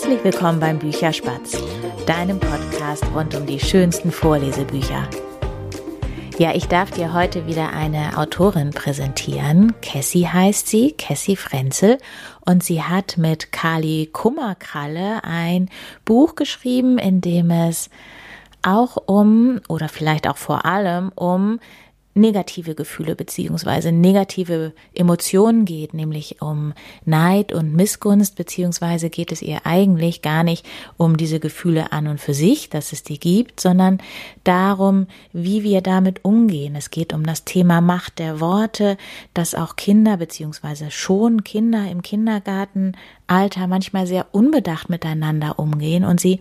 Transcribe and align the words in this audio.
Herzlich 0.00 0.24
willkommen 0.24 0.60
beim 0.60 0.78
Bücherspatz, 0.78 1.62
deinem 2.06 2.40
Podcast 2.40 3.04
rund 3.14 3.34
um 3.34 3.44
die 3.44 3.60
schönsten 3.60 4.10
Vorlesebücher. 4.10 5.06
Ja, 6.38 6.54
ich 6.54 6.68
darf 6.68 6.90
dir 6.90 7.12
heute 7.12 7.46
wieder 7.46 7.74
eine 7.74 8.16
Autorin 8.16 8.70
präsentieren. 8.70 9.74
Cassie 9.82 10.26
heißt 10.26 10.68
sie, 10.68 10.92
Cassie 10.92 11.36
Frenzel. 11.36 11.98
Und 12.46 12.64
sie 12.64 12.82
hat 12.82 13.18
mit 13.18 13.52
Kali 13.52 14.08
Kummerkralle 14.10 15.22
ein 15.22 15.68
Buch 16.06 16.34
geschrieben, 16.34 16.96
in 16.96 17.20
dem 17.20 17.50
es 17.50 17.90
auch 18.62 18.96
um 19.04 19.60
oder 19.68 19.90
vielleicht 19.90 20.26
auch 20.28 20.38
vor 20.38 20.64
allem 20.64 21.12
um 21.14 21.60
negative 22.14 22.74
Gefühle 22.74 23.14
beziehungsweise 23.14 23.92
negative 23.92 24.72
Emotionen 24.94 25.64
geht, 25.64 25.94
nämlich 25.94 26.42
um 26.42 26.72
Neid 27.04 27.52
und 27.52 27.74
Missgunst, 27.74 28.34
beziehungsweise 28.36 29.10
geht 29.10 29.30
es 29.30 29.42
ihr 29.42 29.64
eigentlich 29.64 30.20
gar 30.20 30.42
nicht 30.42 30.66
um 30.96 31.16
diese 31.16 31.38
Gefühle 31.38 31.92
an 31.92 32.08
und 32.08 32.20
für 32.20 32.34
sich, 32.34 32.68
dass 32.68 32.92
es 32.92 33.04
die 33.04 33.20
gibt, 33.20 33.60
sondern 33.60 33.98
darum, 34.42 35.06
wie 35.32 35.62
wir 35.62 35.82
damit 35.82 36.24
umgehen. 36.24 36.74
Es 36.74 36.90
geht 36.90 37.12
um 37.12 37.24
das 37.24 37.44
Thema 37.44 37.80
Macht 37.80 38.18
der 38.18 38.40
Worte, 38.40 38.96
dass 39.32 39.54
auch 39.54 39.76
Kinder 39.76 40.16
beziehungsweise 40.16 40.90
schon 40.90 41.44
Kinder 41.44 41.88
im 41.88 42.02
Kindergartenalter 42.02 43.68
manchmal 43.68 44.08
sehr 44.08 44.26
unbedacht 44.32 44.90
miteinander 44.90 45.60
umgehen 45.60 46.04
und 46.04 46.20
sie 46.20 46.40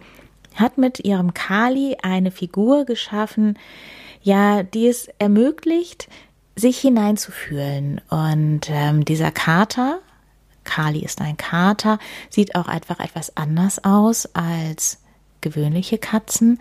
hat 0.55 0.79
mit 0.79 1.05
ihrem 1.05 1.33
Kali 1.33 1.97
eine 2.01 2.31
Figur 2.31 2.85
geschaffen, 2.85 3.57
ja, 4.29 4.61
die 4.61 4.87
es 4.87 5.09
ermöglicht, 5.17 6.07
sich 6.55 6.79
hineinzufühlen. 6.79 7.99
Und 8.09 8.69
ähm, 8.69 9.03
dieser 9.03 9.31
Kater, 9.31 9.99
Kali 10.63 10.99
ist 10.99 11.19
ein 11.19 11.35
Kater, 11.35 11.97
sieht 12.29 12.53
auch 12.53 12.67
einfach 12.67 12.99
etwas 12.99 13.35
anders 13.35 13.83
aus 13.83 14.29
als 14.35 14.99
gewöhnliche 15.41 15.97
Katzen. 15.97 16.59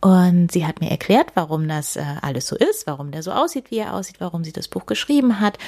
Und 0.00 0.52
sie 0.52 0.64
hat 0.64 0.80
mir 0.80 0.92
erklärt, 0.92 1.32
warum 1.34 1.66
das 1.66 1.96
äh, 1.96 2.04
alles 2.20 2.46
so 2.46 2.56
ist, 2.56 2.86
warum 2.86 3.10
der 3.10 3.24
so 3.24 3.32
aussieht, 3.32 3.70
wie 3.70 3.78
er 3.78 3.94
aussieht, 3.94 4.16
warum 4.20 4.44
sie 4.44 4.52
das 4.52 4.68
Buch 4.68 4.86
geschrieben 4.86 5.40
hat. 5.40 5.58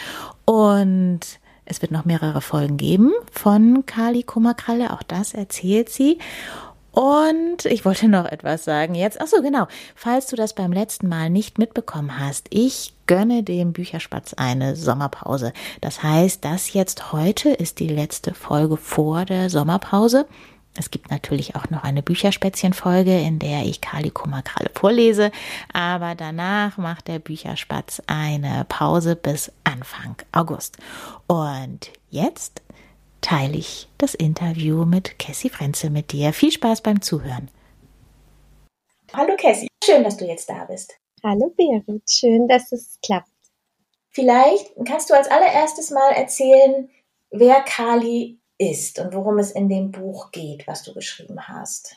Und 0.44 1.20
es 1.64 1.82
wird 1.82 1.90
noch 1.90 2.04
mehrere 2.04 2.42
Folgen 2.42 2.76
geben 2.76 3.12
von 3.32 3.86
Kali 3.86 4.22
Kummerkralle, 4.22 4.92
auch 4.92 5.02
das 5.02 5.34
erzählt 5.34 5.88
sie. 5.88 6.18
Und 6.94 7.64
ich 7.64 7.84
wollte 7.84 8.06
noch 8.06 8.24
etwas 8.24 8.64
sagen 8.64 8.94
jetzt. 8.94 9.20
Ach 9.20 9.26
so, 9.26 9.42
genau. 9.42 9.66
Falls 9.96 10.28
du 10.28 10.36
das 10.36 10.54
beim 10.54 10.72
letzten 10.72 11.08
Mal 11.08 11.28
nicht 11.28 11.58
mitbekommen 11.58 12.20
hast, 12.20 12.46
ich 12.50 12.94
gönne 13.06 13.42
dem 13.42 13.72
Bücherspatz 13.72 14.34
eine 14.34 14.76
Sommerpause. 14.76 15.52
Das 15.80 16.04
heißt, 16.04 16.44
das 16.44 16.72
jetzt 16.72 17.12
heute 17.12 17.50
ist 17.50 17.80
die 17.80 17.88
letzte 17.88 18.32
Folge 18.32 18.76
vor 18.76 19.24
der 19.24 19.50
Sommerpause. 19.50 20.26
Es 20.76 20.90
gibt 20.90 21.10
natürlich 21.10 21.54
auch 21.56 21.70
noch 21.70 21.84
eine 21.84 22.02
Bücherspätzchen-Folge, 22.02 23.20
in 23.20 23.38
der 23.38 23.64
ich 23.64 23.80
Kali 23.80 24.10
Kummerkralle 24.10 24.70
vorlese, 24.74 25.30
aber 25.72 26.14
danach 26.16 26.78
macht 26.78 27.06
der 27.06 27.20
Bücherspatz 27.20 28.02
eine 28.08 28.66
Pause 28.68 29.14
bis 29.14 29.52
Anfang 29.62 30.16
August. 30.32 30.78
Und 31.28 31.90
jetzt 32.10 32.60
teile 33.24 33.56
ich 33.56 33.88
das 33.96 34.14
Interview 34.14 34.84
mit 34.84 35.18
Cassie 35.18 35.48
Frenzel 35.48 35.88
mit 35.88 36.12
dir. 36.12 36.34
Viel 36.34 36.52
Spaß 36.52 36.82
beim 36.82 37.00
Zuhören. 37.00 37.50
Hallo 39.14 39.34
Cassie, 39.38 39.68
schön, 39.82 40.04
dass 40.04 40.18
du 40.18 40.26
jetzt 40.26 40.50
da 40.50 40.66
bist. 40.66 40.98
Hallo 41.22 41.50
Berit, 41.56 42.02
schön, 42.10 42.46
dass 42.48 42.70
es 42.72 42.98
klappt. 43.02 43.30
Vielleicht 44.10 44.72
kannst 44.84 45.08
du 45.08 45.14
als 45.14 45.28
allererstes 45.28 45.90
mal 45.90 46.10
erzählen, 46.10 46.90
wer 47.30 47.62
Kali 47.62 48.38
ist 48.58 48.98
und 48.98 49.14
worum 49.14 49.38
es 49.38 49.52
in 49.52 49.70
dem 49.70 49.90
Buch 49.90 50.30
geht, 50.30 50.66
was 50.66 50.82
du 50.82 50.92
geschrieben 50.92 51.48
hast. 51.48 51.96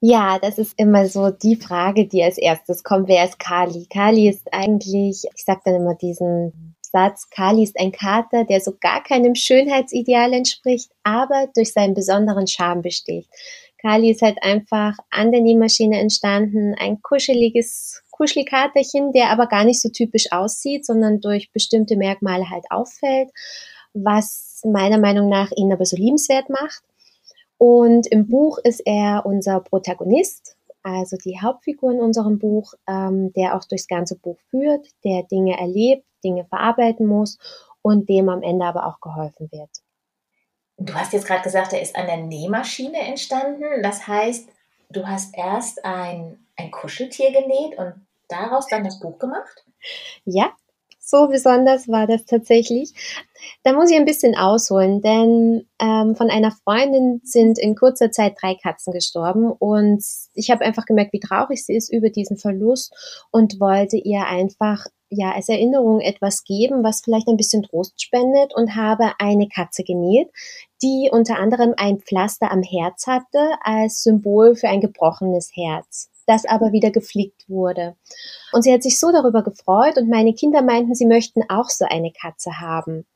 Ja, 0.00 0.38
das 0.38 0.58
ist 0.58 0.74
immer 0.76 1.08
so 1.08 1.30
die 1.30 1.56
Frage, 1.56 2.06
die 2.06 2.22
als 2.22 2.36
erstes 2.36 2.84
kommt. 2.84 3.08
Wer 3.08 3.24
ist 3.24 3.38
Kali? 3.38 3.86
Kali 3.86 4.28
ist 4.28 4.52
eigentlich, 4.52 5.24
ich 5.34 5.44
sage 5.44 5.62
dann 5.64 5.76
immer 5.76 5.94
diesen 5.94 6.73
Satz, 6.94 7.28
Kali 7.28 7.64
ist 7.64 7.76
ein 7.76 7.90
Kater, 7.90 8.44
der 8.44 8.60
so 8.60 8.72
gar 8.80 9.02
keinem 9.02 9.34
Schönheitsideal 9.34 10.32
entspricht, 10.32 10.92
aber 11.02 11.48
durch 11.52 11.72
seinen 11.72 11.92
besonderen 11.92 12.46
Charme 12.46 12.82
besteht. 12.82 13.26
Kali 13.82 14.12
ist 14.12 14.22
halt 14.22 14.38
einfach 14.42 14.96
an 15.10 15.32
der 15.32 15.40
Nähmaschine 15.40 15.98
entstanden, 15.98 16.72
ein 16.78 17.02
kuscheliges 17.02 18.04
Kuschelkaterchen, 18.12 19.12
der 19.12 19.30
aber 19.30 19.48
gar 19.48 19.64
nicht 19.64 19.80
so 19.80 19.88
typisch 19.88 20.30
aussieht, 20.30 20.86
sondern 20.86 21.20
durch 21.20 21.50
bestimmte 21.50 21.96
Merkmale 21.96 22.48
halt 22.48 22.64
auffällt, 22.70 23.30
was 23.92 24.62
meiner 24.64 24.98
Meinung 24.98 25.28
nach 25.28 25.50
ihn 25.56 25.72
aber 25.72 25.84
so 25.86 25.96
liebenswert 25.96 26.48
macht. 26.48 26.84
Und 27.58 28.06
im 28.06 28.28
Buch 28.28 28.58
ist 28.62 28.82
er 28.86 29.26
unser 29.26 29.58
Protagonist, 29.58 30.54
also 30.84 31.16
die 31.16 31.40
Hauptfigur 31.40 31.92
in 31.92 32.00
unserem 32.00 32.38
Buch, 32.38 32.74
ähm, 32.86 33.32
der 33.32 33.56
auch 33.56 33.64
durchs 33.64 33.88
ganze 33.88 34.16
Buch 34.16 34.38
führt, 34.50 34.86
der 35.02 35.24
Dinge 35.24 35.58
erlebt, 35.58 36.06
Dinge 36.22 36.44
verarbeiten 36.44 37.06
muss 37.06 37.38
und 37.82 38.08
dem 38.08 38.28
am 38.28 38.42
Ende 38.42 38.66
aber 38.66 38.86
auch 38.86 39.00
geholfen 39.00 39.50
wird. 39.50 39.70
Du 40.76 40.94
hast 40.94 41.12
jetzt 41.12 41.26
gerade 41.26 41.42
gesagt, 41.42 41.72
er 41.72 41.80
ist 41.80 41.96
an 41.96 42.06
der 42.06 42.18
Nähmaschine 42.18 42.98
entstanden. 42.98 43.82
Das 43.82 44.06
heißt, 44.06 44.48
du 44.90 45.06
hast 45.06 45.36
erst 45.36 45.84
ein, 45.84 46.38
ein 46.56 46.70
Kuscheltier 46.70 47.32
genäht 47.32 47.78
und 47.78 48.06
daraus 48.28 48.66
dann 48.66 48.84
das 48.84 49.00
Buch 49.00 49.18
gemacht? 49.18 49.64
Ja, 50.24 50.52
so 51.04 51.28
besonders 51.28 51.88
war 51.88 52.06
das 52.06 52.24
tatsächlich. 52.24 52.92
Da 53.62 53.74
muss 53.74 53.90
ich 53.90 53.96
ein 53.96 54.06
bisschen 54.06 54.34
ausholen, 54.36 55.02
denn 55.02 55.66
ähm, 55.78 56.16
von 56.16 56.30
einer 56.30 56.50
Freundin 56.50 57.20
sind 57.24 57.58
in 57.58 57.74
kurzer 57.74 58.10
Zeit 58.10 58.36
drei 58.40 58.54
Katzen 58.54 58.92
gestorben 58.92 59.52
und 59.52 60.02
ich 60.32 60.50
habe 60.50 60.64
einfach 60.64 60.86
gemerkt, 60.86 61.12
wie 61.12 61.20
traurig 61.20 61.64
sie 61.64 61.74
ist 61.74 61.92
über 61.92 62.08
diesen 62.08 62.38
Verlust 62.38 62.94
und 63.30 63.60
wollte 63.60 63.98
ihr 63.98 64.26
einfach 64.26 64.86
ja 65.10 65.32
als 65.32 65.50
Erinnerung 65.50 66.00
etwas 66.00 66.42
geben, 66.44 66.82
was 66.82 67.02
vielleicht 67.02 67.28
ein 67.28 67.36
bisschen 67.36 67.62
Trost 67.62 68.02
spendet 68.02 68.54
und 68.54 68.74
habe 68.74 69.12
eine 69.18 69.48
Katze 69.48 69.84
genäht, 69.84 70.30
die 70.82 71.10
unter 71.12 71.38
anderem 71.38 71.74
ein 71.76 72.00
Pflaster 72.00 72.50
am 72.50 72.62
Herz 72.62 73.06
hatte 73.06 73.56
als 73.60 74.02
Symbol 74.02 74.56
für 74.56 74.68
ein 74.68 74.80
gebrochenes 74.80 75.50
Herz 75.54 76.10
das 76.26 76.44
aber 76.44 76.72
wieder 76.72 76.90
geflickt 76.90 77.48
wurde. 77.48 77.96
Und 78.52 78.62
sie 78.62 78.72
hat 78.72 78.82
sich 78.82 78.98
so 78.98 79.12
darüber 79.12 79.42
gefreut 79.42 79.96
und 79.96 80.08
meine 80.08 80.34
Kinder 80.34 80.62
meinten, 80.62 80.94
sie 80.94 81.06
möchten 81.06 81.42
auch 81.48 81.68
so 81.68 81.84
eine 81.88 82.12
Katze 82.12 82.60
haben. 82.60 83.06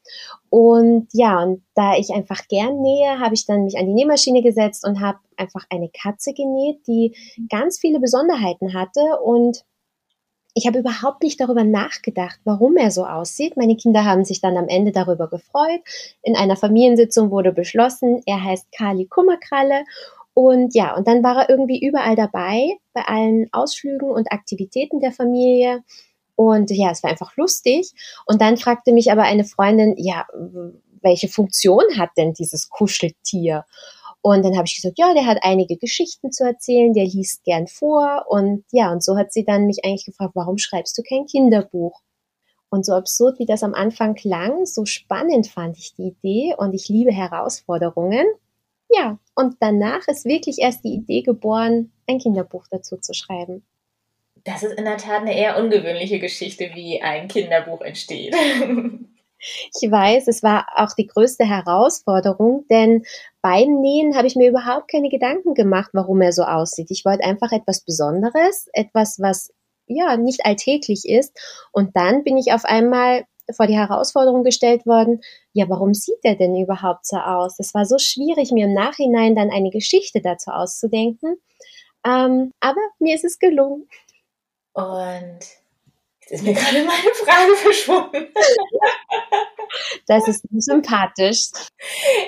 Und 0.50 1.08
ja, 1.12 1.42
und 1.42 1.62
da 1.74 1.97
ich 1.97 2.10
einfach 2.10 2.48
gern 2.48 2.80
nähe, 2.80 3.20
habe 3.20 3.34
ich 3.34 3.47
dann 3.47 3.64
mich 3.64 3.76
an 3.76 3.86
die 3.86 3.94
Nähmaschine 3.94 4.42
gesetzt 4.42 4.84
und 4.86 5.00
habe 5.00 5.18
einfach 5.36 5.64
eine 5.70 5.91
Katze 5.91 6.32
genäht, 6.32 6.86
die 6.86 7.14
ganz 7.50 7.78
viele 7.78 8.00
Besonderheiten 8.00 8.74
hatte 8.74 9.20
und 9.22 9.64
ich 10.58 10.66
habe 10.66 10.80
überhaupt 10.80 11.22
nicht 11.22 11.41
darüber 11.41 11.62
nachgedacht, 11.62 12.41
warum 12.42 12.76
er 12.76 12.91
so 12.91 13.06
aussieht. 13.06 13.56
Meine 13.56 13.76
Kinder 13.76 14.04
haben 14.04 14.24
sich 14.24 14.41
dann 14.41 14.56
am 14.56 14.66
Ende 14.66 14.91
darüber 14.91 15.28
gefreut. 15.28 15.80
In 16.22 16.34
einer 16.34 16.56
Familiensitzung 16.56 17.30
wurde 17.30 17.52
beschlossen, 17.52 18.22
er 18.26 18.42
heißt 18.42 18.66
Kali 18.76 19.06
Kummerkralle 19.06 19.84
und 20.38 20.72
ja, 20.76 20.94
und 20.94 21.09
dann 21.09 21.25
war 21.25 21.37
er 21.37 21.50
irgendwie 21.50 21.84
überall 21.84 22.15
dabei, 22.15 22.76
bei 22.93 23.03
allen 23.03 23.49
Ausflügen 23.50 24.09
und 24.09 24.31
Aktivitäten 24.31 25.00
der 25.00 25.10
Familie. 25.10 25.82
Und 26.37 26.71
ja, 26.71 26.93
es 26.93 27.03
war 27.03 27.10
einfach 27.10 27.37
lustig. 27.37 27.91
Und 28.25 28.41
dann 28.41 28.56
fragte 28.56 28.93
mich 28.93 29.10
aber 29.10 29.25
eine 29.25 29.43
Freundin, 29.43 29.97
ja, 29.98 30.28
welche 31.03 31.27
Funktion 31.27 31.82
hat 31.97 32.10
denn 32.16 32.34
dieses 32.34 32.69
Kuscheltier? 32.69 33.65
Und 34.22 34.44
dann 34.44 34.54
habe 34.56 34.66
ich 34.69 34.77
gesagt, 34.77 34.97
ja, 34.97 35.12
der 35.12 35.27
hat 35.27 35.38
einige 35.43 35.77
Geschichten 35.77 36.31
zu 36.31 36.44
erzählen, 36.44 36.93
der 36.93 37.06
liest 37.06 37.43
gern 37.43 37.66
vor. 37.66 38.27
Und 38.28 38.65
ja, 38.71 38.93
und 38.93 39.03
so 39.03 39.16
hat 39.19 39.32
sie 39.32 39.44
dann 39.44 39.66
mich 39.66 39.84
eigentlich 39.84 40.06
gefragt, 40.06 40.37
warum 40.37 40.56
schreibst 40.56 40.97
du 40.97 41.03
kein 41.03 41.27
Kinderbuch? 41.27 42.00
Und 42.71 42.86
so 42.86 42.92
absurd 42.92 43.41
wie 43.41 43.47
das 43.47 43.65
am 43.65 43.74
Anfang 43.74 44.15
klang, 44.15 44.66
so 44.66 44.84
spannend 44.84 45.48
fand 45.48 45.77
ich 45.78 45.97
die 45.97 46.15
Idee 46.16 46.54
und 46.57 46.74
ich 46.74 46.89
liebe 46.89 47.10
Herausforderungen. 47.10 48.24
Ja, 48.90 49.18
und 49.34 49.56
danach 49.60 50.06
ist 50.08 50.24
wirklich 50.24 50.58
erst 50.58 50.84
die 50.84 50.94
Idee 50.94 51.22
geboren, 51.22 51.92
ein 52.08 52.18
Kinderbuch 52.18 52.66
dazu 52.70 52.96
zu 52.96 53.12
schreiben. 53.12 53.64
Das 54.44 54.62
ist 54.62 54.78
in 54.78 54.84
der 54.84 54.96
Tat 54.96 55.22
eine 55.22 55.36
eher 55.36 55.58
ungewöhnliche 55.58 56.18
Geschichte, 56.18 56.70
wie 56.74 57.02
ein 57.02 57.28
Kinderbuch 57.28 57.80
entsteht. 57.82 58.34
Ich 59.40 59.88
weiß, 59.88 60.26
es 60.26 60.42
war 60.42 60.66
auch 60.74 60.92
die 60.94 61.06
größte 61.06 61.44
Herausforderung, 61.44 62.64
denn 62.68 63.04
beim 63.40 63.80
Nähen 63.80 64.16
habe 64.16 64.26
ich 64.26 64.34
mir 64.34 64.48
überhaupt 64.50 64.90
keine 64.90 65.08
Gedanken 65.08 65.54
gemacht, 65.54 65.90
warum 65.92 66.20
er 66.20 66.32
so 66.32 66.42
aussieht. 66.42 66.90
Ich 66.90 67.04
wollte 67.04 67.24
einfach 67.24 67.52
etwas 67.52 67.82
Besonderes, 67.82 68.68
etwas, 68.72 69.20
was 69.20 69.52
ja 69.86 70.16
nicht 70.16 70.44
alltäglich 70.44 71.08
ist. 71.08 71.38
Und 71.72 71.96
dann 71.96 72.24
bin 72.24 72.36
ich 72.36 72.52
auf 72.52 72.64
einmal 72.64 73.24
vor 73.54 73.66
die 73.66 73.77
Herausforderung 73.77 74.45
gestellt 74.45 74.86
worden, 74.86 75.21
ja, 75.53 75.68
warum 75.68 75.95
sieht 75.95 76.21
er 76.22 76.36
denn 76.36 76.56
überhaupt 76.56 77.06
so 77.06 77.16
aus? 77.16 77.59
Es 77.59 77.74
war 77.74 77.84
so 77.84 77.98
schwierig, 77.98 78.53
mir 78.53 78.66
im 78.66 78.74
Nachhinein 78.74 79.34
dann 79.34 79.50
eine 79.50 79.71
Geschichte 79.71 80.21
dazu 80.21 80.50
auszudenken. 80.50 81.36
Ähm, 82.06 82.53
aber 82.60 82.80
mir 82.98 83.15
ist 83.15 83.24
es 83.24 83.39
gelungen. 83.39 83.89
Und 84.72 85.41
Jetzt 86.30 86.42
ist 86.42 86.47
mir 86.47 86.53
gerade 86.53 86.84
meine 86.84 87.15
Frage 87.15 87.56
verschwunden. 87.56 88.28
Das 90.06 90.27
ist 90.27 90.47
sympathisch. 90.50 91.50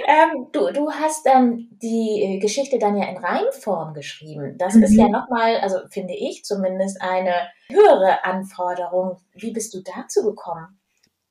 Ähm, 0.06 0.48
du, 0.52 0.70
du 0.72 0.90
hast 0.92 1.26
ähm, 1.26 1.70
die 1.82 2.22
äh, 2.22 2.38
Geschichte 2.38 2.78
dann 2.78 2.98
ja 2.98 3.08
in 3.08 3.16
Reimform 3.16 3.94
geschrieben. 3.94 4.58
Das 4.58 4.74
mhm. 4.74 4.82
ist 4.82 4.92
ja 4.92 5.08
nochmal, 5.08 5.56
also 5.56 5.78
finde 5.88 6.12
ich 6.14 6.44
zumindest, 6.44 7.00
eine 7.00 7.48
höhere 7.70 8.24
Anforderung. 8.24 9.16
Wie 9.32 9.52
bist 9.52 9.72
du 9.72 9.80
dazu 9.82 10.22
gekommen? 10.22 10.79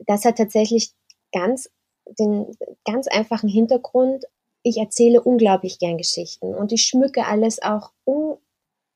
Das 0.10 0.26
hat 0.26 0.40
tatsächlich 0.40 0.92
ganz 1.32 1.70
den 2.18 2.48
ganz 2.84 3.08
einfachen 3.08 3.48
Hintergrund. 3.48 4.26
Ich 4.64 4.78
erzähle 4.78 5.22
unglaublich 5.22 5.78
gern 5.78 6.00
Geschichten 6.00 6.56
und 6.56 6.72
ich 6.72 6.84
schmücke 6.86 7.28
alles 7.28 7.62
auch 7.62 7.92
un 8.06 8.38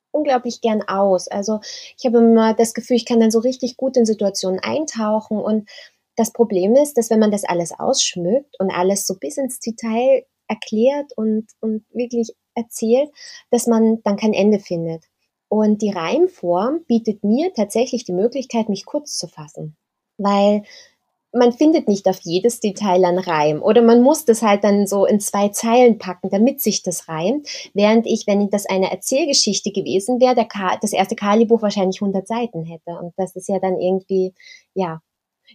unglaublich 0.09 0.61
gern 0.61 0.81
aus. 0.81 1.27
Also 1.27 1.59
ich 1.97 2.05
habe 2.05 2.17
immer 2.17 2.55
das 2.55 2.73
Gefühl, 2.73 2.97
ich 2.97 3.05
kann 3.05 3.19
dann 3.19 3.29
so 3.29 3.39
richtig 3.39 3.77
gut 3.77 3.95
in 3.95 4.07
Situationen 4.07 4.59
eintauchen 4.59 5.37
und 5.37 5.69
das 6.15 6.33
Problem 6.33 6.75
ist, 6.75 6.97
dass 6.97 7.11
wenn 7.11 7.19
man 7.19 7.31
das 7.31 7.43
alles 7.43 7.77
ausschmückt 7.79 8.55
und 8.59 8.71
alles 8.71 9.05
so 9.05 9.15
bis 9.19 9.37
ins 9.37 9.59
Detail 9.59 10.25
erklärt 10.47 11.11
und, 11.15 11.47
und 11.59 11.85
wirklich 11.91 12.35
erzählt, 12.55 13.11
dass 13.51 13.67
man 13.67 14.01
dann 14.03 14.17
kein 14.17 14.33
Ende 14.33 14.59
findet. 14.59 15.05
Und 15.47 15.83
die 15.83 15.91
Reimform 15.91 16.85
bietet 16.87 17.23
mir 17.23 17.53
tatsächlich 17.53 18.03
die 18.03 18.13
Möglichkeit, 18.13 18.69
mich 18.69 18.85
kurz 18.85 19.17
zu 19.17 19.27
fassen. 19.27 19.77
Weil 20.17 20.63
man 21.33 21.51
findet 21.51 21.87
nicht 21.87 22.07
auf 22.07 22.19
jedes 22.21 22.59
Detail 22.59 23.03
ein 23.05 23.17
Reim 23.17 23.61
oder 23.61 23.81
man 23.81 24.01
muss 24.01 24.23
das 24.23 24.43
halt 24.43 24.63
dann 24.63 24.85
so 24.85 25.05
in 25.05 25.19
zwei 25.19 25.49
Zeilen 25.49 25.97
packen, 25.97 26.29
damit 26.29 26.61
sich 26.61 26.83
das 26.83 27.09
reimt. 27.09 27.47
Während 27.73 28.05
ich, 28.05 28.27
wenn 28.27 28.49
das 28.51 28.67
eine 28.67 28.91
Erzählgeschichte 28.91 29.71
gewesen 29.71 30.21
wäre, 30.21 30.47
das 30.81 30.93
erste 30.93 31.15
Kali-Buch 31.15 31.63
wahrscheinlich 31.63 32.01
100 32.01 32.27
Seiten 32.27 32.63
hätte. 32.63 32.99
Und 32.99 33.13
das 33.17 33.35
ist 33.35 33.49
ja 33.49 33.59
dann 33.59 33.79
irgendwie, 33.79 34.33
ja, 34.75 35.01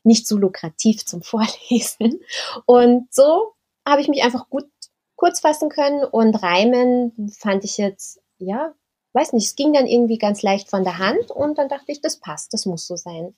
nicht 0.02 0.26
so 0.26 0.36
lukrativ 0.36 1.06
zum 1.06 1.22
Vorlesen. 1.22 2.20
Und 2.66 3.06
so 3.14 3.52
habe 3.86 4.00
ich 4.00 4.08
mich 4.08 4.22
einfach 4.22 4.50
gut 4.50 4.66
kurz 5.14 5.40
fassen 5.40 5.68
können 5.68 6.04
und 6.04 6.36
Reimen 6.36 7.28
fand 7.36 7.64
ich 7.64 7.76
jetzt, 7.76 8.20
ja, 8.38 8.72
weiß 9.14 9.32
nicht, 9.32 9.46
es 9.46 9.56
ging 9.56 9.72
dann 9.72 9.88
irgendwie 9.88 10.16
ganz 10.16 10.42
leicht 10.42 10.70
von 10.70 10.84
der 10.84 10.98
Hand 10.98 11.32
und 11.32 11.58
dann 11.58 11.68
dachte 11.68 11.90
ich, 11.90 12.00
das 12.00 12.20
passt, 12.20 12.54
das 12.54 12.66
muss 12.66 12.86
so 12.86 12.94
sein. 12.94 13.34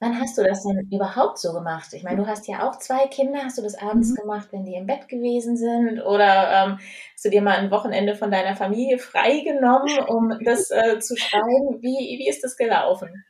Wann 0.00 0.20
hast 0.20 0.38
du 0.38 0.44
das 0.44 0.62
denn 0.62 0.88
überhaupt 0.92 1.38
so 1.38 1.52
gemacht? 1.52 1.92
Ich 1.92 2.04
meine, 2.04 2.18
du 2.18 2.26
hast 2.26 2.46
ja 2.46 2.68
auch 2.68 2.78
zwei 2.78 3.08
Kinder. 3.08 3.40
Hast 3.44 3.58
du 3.58 3.62
das 3.62 3.74
abends 3.74 4.10
mhm. 4.10 4.14
gemacht, 4.14 4.48
wenn 4.52 4.64
die 4.64 4.74
im 4.74 4.86
Bett 4.86 5.08
gewesen 5.08 5.56
sind? 5.56 6.00
Oder 6.00 6.52
ähm, 6.52 6.78
hast 7.14 7.24
du 7.24 7.30
dir 7.30 7.42
mal 7.42 7.56
ein 7.56 7.70
Wochenende 7.72 8.14
von 8.14 8.30
deiner 8.30 8.54
Familie 8.54 8.98
freigenommen, 8.98 9.98
um 10.06 10.38
das 10.44 10.70
äh, 10.70 11.00
zu 11.00 11.16
schreiben? 11.16 11.82
Wie, 11.82 12.18
wie 12.18 12.28
ist 12.28 12.44
das 12.44 12.56
gelaufen? 12.56 13.24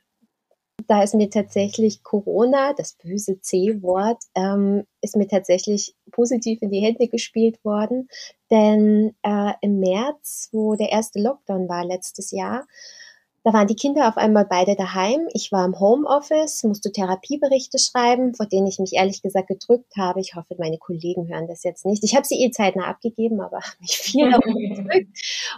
da 0.89 1.03
ist 1.03 1.13
mir 1.13 1.29
tatsächlich 1.29 2.01
Corona, 2.01 2.73
das 2.73 2.93
böse 2.93 3.39
C-Wort, 3.39 4.23
ähm, 4.33 4.85
ist 5.01 5.15
mir 5.15 5.27
tatsächlich 5.27 5.95
positiv 6.11 6.63
in 6.63 6.71
die 6.71 6.79
Hände 6.79 7.07
gespielt 7.07 7.63
worden. 7.63 8.09
Denn 8.49 9.15
äh, 9.21 9.53
im 9.61 9.79
März, 9.79 10.49
wo 10.51 10.75
der 10.75 10.91
erste 10.91 11.21
Lockdown 11.21 11.69
war 11.69 11.85
letztes 11.85 12.31
Jahr, 12.31 12.65
da 13.49 13.53
waren 13.53 13.67
die 13.67 13.75
Kinder 13.75 14.07
auf 14.07 14.17
einmal 14.17 14.45
beide 14.45 14.75
daheim. 14.75 15.27
Ich 15.33 15.51
war 15.51 15.65
im 15.65 15.79
Homeoffice, 15.79 16.63
musste 16.65 16.91
Therapieberichte 16.91 17.79
schreiben, 17.79 18.35
vor 18.35 18.45
denen 18.45 18.67
ich 18.67 18.77
mich 18.77 18.93
ehrlich 18.93 19.23
gesagt 19.23 19.47
gedrückt 19.47 19.91
habe. 19.97 20.19
Ich 20.19 20.35
hoffe, 20.35 20.55
meine 20.59 20.77
Kollegen 20.77 21.27
hören 21.27 21.47
das 21.47 21.63
jetzt 21.63 21.83
nicht. 21.83 22.03
Ich 22.03 22.15
habe 22.15 22.27
sie 22.27 22.43
eh 22.43 22.51
zeitnah 22.51 22.85
abgegeben, 22.85 23.41
aber 23.41 23.59
mich 23.79 23.97
viel 23.97 24.29
gedrückt. 24.29 25.17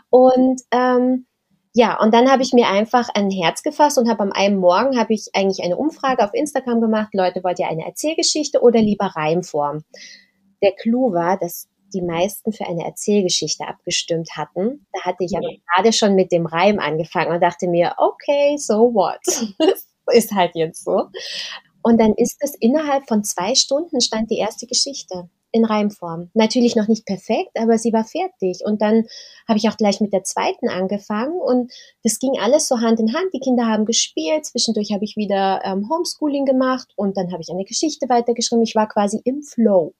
Und 0.09 0.61
ähm, 0.71 1.25
ja, 1.73 1.99
und 2.01 2.13
dann 2.13 2.31
habe 2.31 2.43
ich 2.43 2.53
mir 2.53 2.69
einfach 2.69 3.09
ein 3.13 3.29
Herz 3.29 3.61
gefasst 3.61 3.97
und 3.97 4.09
habe 4.09 4.23
am 4.23 4.31
einen 4.31 4.57
Morgen 4.57 4.97
habe 4.97 5.13
ich 5.13 5.27
eigentlich 5.33 5.61
eine 5.61 5.75
Umfrage 5.75 6.23
auf 6.23 6.33
Instagram 6.33 6.79
gemacht. 6.79 7.09
Leute, 7.13 7.43
wollt 7.43 7.59
ihr 7.59 7.67
eine 7.67 7.85
Erzählgeschichte 7.85 8.61
oder 8.61 8.79
lieber 8.79 9.07
Reimform? 9.07 9.83
Der 10.63 10.71
Clou 10.71 11.11
war, 11.11 11.37
dass 11.37 11.67
die 11.93 12.01
meisten 12.01 12.51
für 12.51 12.65
eine 12.67 12.85
Erzählgeschichte 12.85 13.67
abgestimmt 13.67 14.29
hatten. 14.35 14.85
Da 14.93 15.01
hatte 15.01 15.23
ich 15.23 15.35
aber 15.35 15.49
gerade 15.73 15.93
schon 15.93 16.15
mit 16.15 16.31
dem 16.31 16.45
Reim 16.45 16.79
angefangen 16.79 17.31
und 17.31 17.41
dachte 17.41 17.67
mir, 17.67 17.93
okay, 17.97 18.57
so 18.57 18.93
what? 18.93 19.19
ist 20.13 20.31
halt 20.31 20.55
jetzt 20.55 20.83
so. 20.83 21.07
Und 21.83 21.99
dann 21.99 22.13
ist 22.15 22.37
es 22.41 22.55
innerhalb 22.59 23.07
von 23.07 23.23
zwei 23.23 23.55
Stunden 23.55 24.01
stand 24.01 24.29
die 24.29 24.37
erste 24.37 24.67
Geschichte 24.67 25.29
in 25.51 25.65
Reimform. 25.65 26.29
Natürlich 26.33 26.75
noch 26.75 26.87
nicht 26.87 27.05
perfekt, 27.05 27.51
aber 27.55 27.77
sie 27.77 27.91
war 27.91 28.05
fertig. 28.05 28.61
Und 28.63 28.81
dann 28.81 29.05
habe 29.47 29.57
ich 29.57 29.67
auch 29.67 29.77
gleich 29.77 29.99
mit 29.99 30.13
der 30.13 30.23
zweiten 30.23 30.69
angefangen 30.69 31.39
und 31.39 31.71
das 32.03 32.19
ging 32.19 32.39
alles 32.39 32.67
so 32.67 32.79
Hand 32.79 32.99
in 32.99 33.13
Hand. 33.13 33.33
Die 33.33 33.39
Kinder 33.39 33.65
haben 33.65 33.85
gespielt, 33.85 34.45
zwischendurch 34.45 34.91
habe 34.93 35.03
ich 35.03 35.17
wieder 35.17 35.61
ähm, 35.65 35.89
Homeschooling 35.89 36.45
gemacht 36.45 36.93
und 36.95 37.17
dann 37.17 37.31
habe 37.31 37.41
ich 37.41 37.49
eine 37.49 37.65
Geschichte 37.65 38.07
weitergeschrieben. 38.07 38.63
Ich 38.63 38.75
war 38.75 38.87
quasi 38.87 39.21
im 39.25 39.41
Flow. 39.43 39.93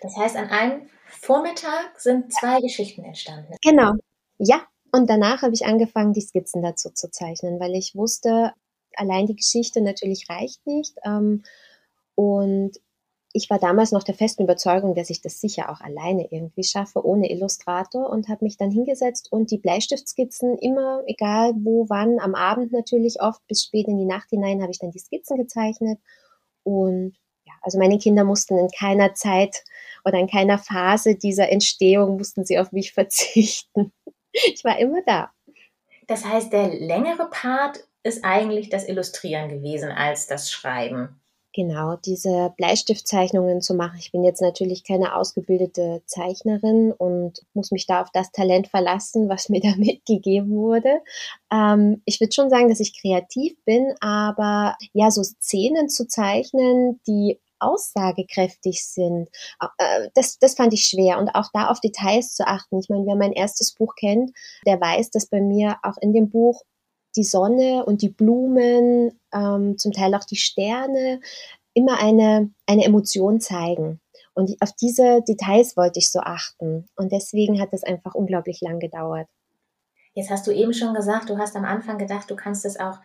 Das 0.00 0.16
heißt, 0.16 0.36
an 0.36 0.48
einem 0.48 0.88
Vormittag 1.20 1.98
sind 1.98 2.32
zwei 2.32 2.60
Geschichten 2.60 3.04
entstanden. 3.04 3.54
Genau, 3.62 3.92
ja. 4.38 4.62
Und 4.92 5.10
danach 5.10 5.42
habe 5.42 5.54
ich 5.54 5.66
angefangen, 5.66 6.12
die 6.12 6.20
Skizzen 6.20 6.62
dazu 6.62 6.90
zu 6.90 7.10
zeichnen, 7.10 7.58
weil 7.58 7.74
ich 7.74 7.96
wusste, 7.96 8.52
allein 8.94 9.26
die 9.26 9.34
Geschichte 9.34 9.80
natürlich 9.80 10.28
reicht 10.30 10.64
nicht. 10.66 10.94
Ähm, 11.04 11.42
und 12.14 12.78
ich 13.36 13.50
war 13.50 13.58
damals 13.58 13.90
noch 13.90 14.04
der 14.04 14.14
festen 14.14 14.44
Überzeugung, 14.44 14.94
dass 14.94 15.10
ich 15.10 15.20
das 15.20 15.40
sicher 15.40 15.68
auch 15.68 15.80
alleine 15.80 16.28
irgendwie 16.30 16.62
schaffe, 16.62 17.04
ohne 17.04 17.28
Illustrator 17.32 18.08
und 18.08 18.28
habe 18.28 18.44
mich 18.44 18.56
dann 18.56 18.70
hingesetzt 18.70 19.32
und 19.32 19.50
die 19.50 19.58
Bleistiftskizzen 19.58 20.56
immer, 20.58 21.02
egal 21.08 21.52
wo, 21.56 21.86
wann, 21.88 22.20
am 22.20 22.36
Abend 22.36 22.70
natürlich 22.70 23.20
oft 23.20 23.44
bis 23.48 23.64
spät 23.64 23.88
in 23.88 23.98
die 23.98 24.04
Nacht 24.04 24.30
hinein, 24.30 24.62
habe 24.62 24.70
ich 24.70 24.78
dann 24.78 24.92
die 24.92 25.00
Skizzen 25.00 25.36
gezeichnet 25.36 25.98
und 26.62 27.16
ja, 27.44 27.52
also 27.62 27.78
meine 27.78 27.98
Kinder 27.98 28.22
mussten 28.22 28.56
in 28.56 28.68
keiner 28.68 29.14
Zeit 29.14 29.64
oder 30.04 30.18
in 30.18 30.28
keiner 30.28 30.58
Phase 30.58 31.16
dieser 31.16 31.50
Entstehung 31.50 32.16
mussten 32.16 32.44
sie 32.44 32.58
auf 32.58 32.72
mich 32.72 32.92
verzichten. 32.94 33.92
Ich 34.32 34.64
war 34.64 34.78
immer 34.78 35.02
da. 35.06 35.30
Das 36.06 36.24
heißt, 36.24 36.52
der 36.52 36.68
längere 36.68 37.30
Part 37.30 37.86
ist 38.02 38.24
eigentlich 38.24 38.68
das 38.68 38.86
Illustrieren 38.86 39.48
gewesen 39.48 39.90
als 39.90 40.26
das 40.26 40.50
Schreiben. 40.50 41.20
Genau, 41.54 41.94
diese 42.04 42.52
Bleistiftzeichnungen 42.56 43.60
zu 43.60 43.74
machen. 43.74 43.96
Ich 44.00 44.10
bin 44.10 44.24
jetzt 44.24 44.42
natürlich 44.42 44.82
keine 44.82 45.14
ausgebildete 45.14 46.02
Zeichnerin 46.04 46.90
und 46.90 47.42
muss 47.54 47.70
mich 47.70 47.86
da 47.86 48.02
auf 48.02 48.10
das 48.12 48.32
Talent 48.32 48.66
verlassen, 48.66 49.28
was 49.28 49.48
mir 49.48 49.60
da 49.62 49.76
mitgegeben 49.76 50.50
wurde. 50.50 51.00
Ähm, 51.52 52.02
ich 52.06 52.20
würde 52.20 52.32
schon 52.32 52.50
sagen, 52.50 52.68
dass 52.68 52.80
ich 52.80 53.00
kreativ 53.00 53.56
bin, 53.64 53.94
aber 54.00 54.76
ja, 54.92 55.12
so 55.12 55.22
Szenen 55.22 55.88
zu 55.88 56.08
zeichnen, 56.08 57.00
die 57.06 57.38
aussagekräftig 57.64 58.84
sind, 58.84 59.28
äh, 59.78 60.08
das, 60.14 60.38
das 60.38 60.54
fand 60.54 60.72
ich 60.72 60.84
schwer. 60.84 61.18
Und 61.18 61.30
auch 61.34 61.50
da 61.52 61.68
auf 61.68 61.80
Details 61.80 62.34
zu 62.34 62.46
achten. 62.46 62.78
Ich 62.78 62.88
meine, 62.88 63.06
wer 63.06 63.16
mein 63.16 63.32
erstes 63.32 63.72
Buch 63.74 63.94
kennt, 63.96 64.32
der 64.66 64.80
weiß, 64.80 65.10
dass 65.10 65.26
bei 65.26 65.40
mir 65.40 65.76
auch 65.82 65.96
in 66.00 66.12
dem 66.12 66.30
Buch 66.30 66.62
die 67.16 67.24
Sonne 67.24 67.84
und 67.84 68.02
die 68.02 68.08
Blumen, 68.08 69.18
ähm, 69.32 69.78
zum 69.78 69.92
Teil 69.92 70.14
auch 70.14 70.24
die 70.24 70.36
Sterne, 70.36 71.20
immer 71.74 72.00
eine, 72.00 72.50
eine 72.66 72.84
Emotion 72.84 73.40
zeigen. 73.40 74.00
Und 74.34 74.56
auf 74.60 74.72
diese 74.72 75.22
Details 75.22 75.76
wollte 75.76 76.00
ich 76.00 76.10
so 76.10 76.20
achten. 76.20 76.88
Und 76.96 77.12
deswegen 77.12 77.60
hat 77.60 77.68
es 77.72 77.84
einfach 77.84 78.14
unglaublich 78.14 78.60
lang 78.60 78.80
gedauert. 78.80 79.28
Jetzt 80.14 80.30
hast 80.30 80.46
du 80.46 80.52
eben 80.52 80.72
schon 80.72 80.94
gesagt, 80.94 81.30
du 81.30 81.38
hast 81.38 81.56
am 81.56 81.64
Anfang 81.64 81.98
gedacht, 81.98 82.30
du 82.30 82.36
kannst 82.36 82.64
es 82.64 82.78
auch 82.78 82.98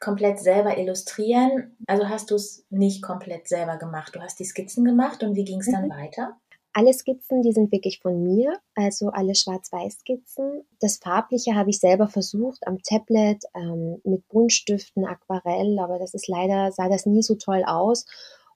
komplett 0.00 0.38
selber 0.38 0.78
illustrieren. 0.78 1.76
Also 1.86 2.08
hast 2.08 2.30
du 2.30 2.34
es 2.34 2.64
nicht 2.70 3.02
komplett 3.02 3.48
selber 3.48 3.76
gemacht. 3.76 4.14
Du 4.14 4.20
hast 4.20 4.38
die 4.38 4.44
Skizzen 4.44 4.84
gemacht 4.84 5.22
und 5.22 5.34
wie 5.34 5.44
ging 5.44 5.60
es 5.60 5.70
dann 5.70 5.86
mhm. 5.86 5.90
weiter? 5.90 6.36
Alle 6.72 6.92
Skizzen, 6.92 7.40
die 7.40 7.52
sind 7.52 7.72
wirklich 7.72 8.00
von 8.00 8.22
mir, 8.22 8.52
also 8.74 9.08
alle 9.08 9.34
Schwarz-Weiß-Skizzen. 9.34 10.62
Das 10.78 10.98
Farbliche 10.98 11.54
habe 11.54 11.70
ich 11.70 11.80
selber 11.80 12.06
versucht 12.06 12.66
am 12.66 12.82
Tablet 12.82 13.42
ähm, 13.54 13.98
mit 14.04 14.28
Buntstiften, 14.28 15.06
Aquarell, 15.06 15.78
aber 15.78 15.98
das 15.98 16.12
ist 16.12 16.28
leider, 16.28 16.70
sah 16.72 16.90
das 16.90 17.06
nie 17.06 17.22
so 17.22 17.36
toll 17.36 17.64
aus. 17.64 18.04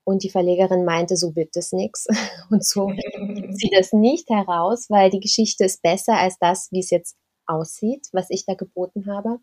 Und 0.05 0.23
die 0.23 0.29
Verlegerin 0.29 0.85
meinte, 0.85 1.17
so 1.17 1.35
wird 1.35 1.57
das 1.57 1.73
nichts. 1.73 2.07
Und 2.51 2.63
so 2.63 2.89
gibt 3.35 3.57
sie 3.57 3.71
das 3.75 3.95
nicht 3.95 4.29
heraus, 4.29 4.91
weil 4.91 5.09
die 5.09 5.21
Geschichte 5.21 5.65
ist 5.65 5.81
besser 5.81 6.19
als 6.19 6.37
das, 6.39 6.69
wie 6.73 6.81
es 6.81 6.91
jetzt 6.91 7.17
aussieht, 7.47 8.09
was 8.13 8.29
ich 8.29 8.45
da 8.45 8.53
geboten 8.53 9.07
habe. 9.07 9.39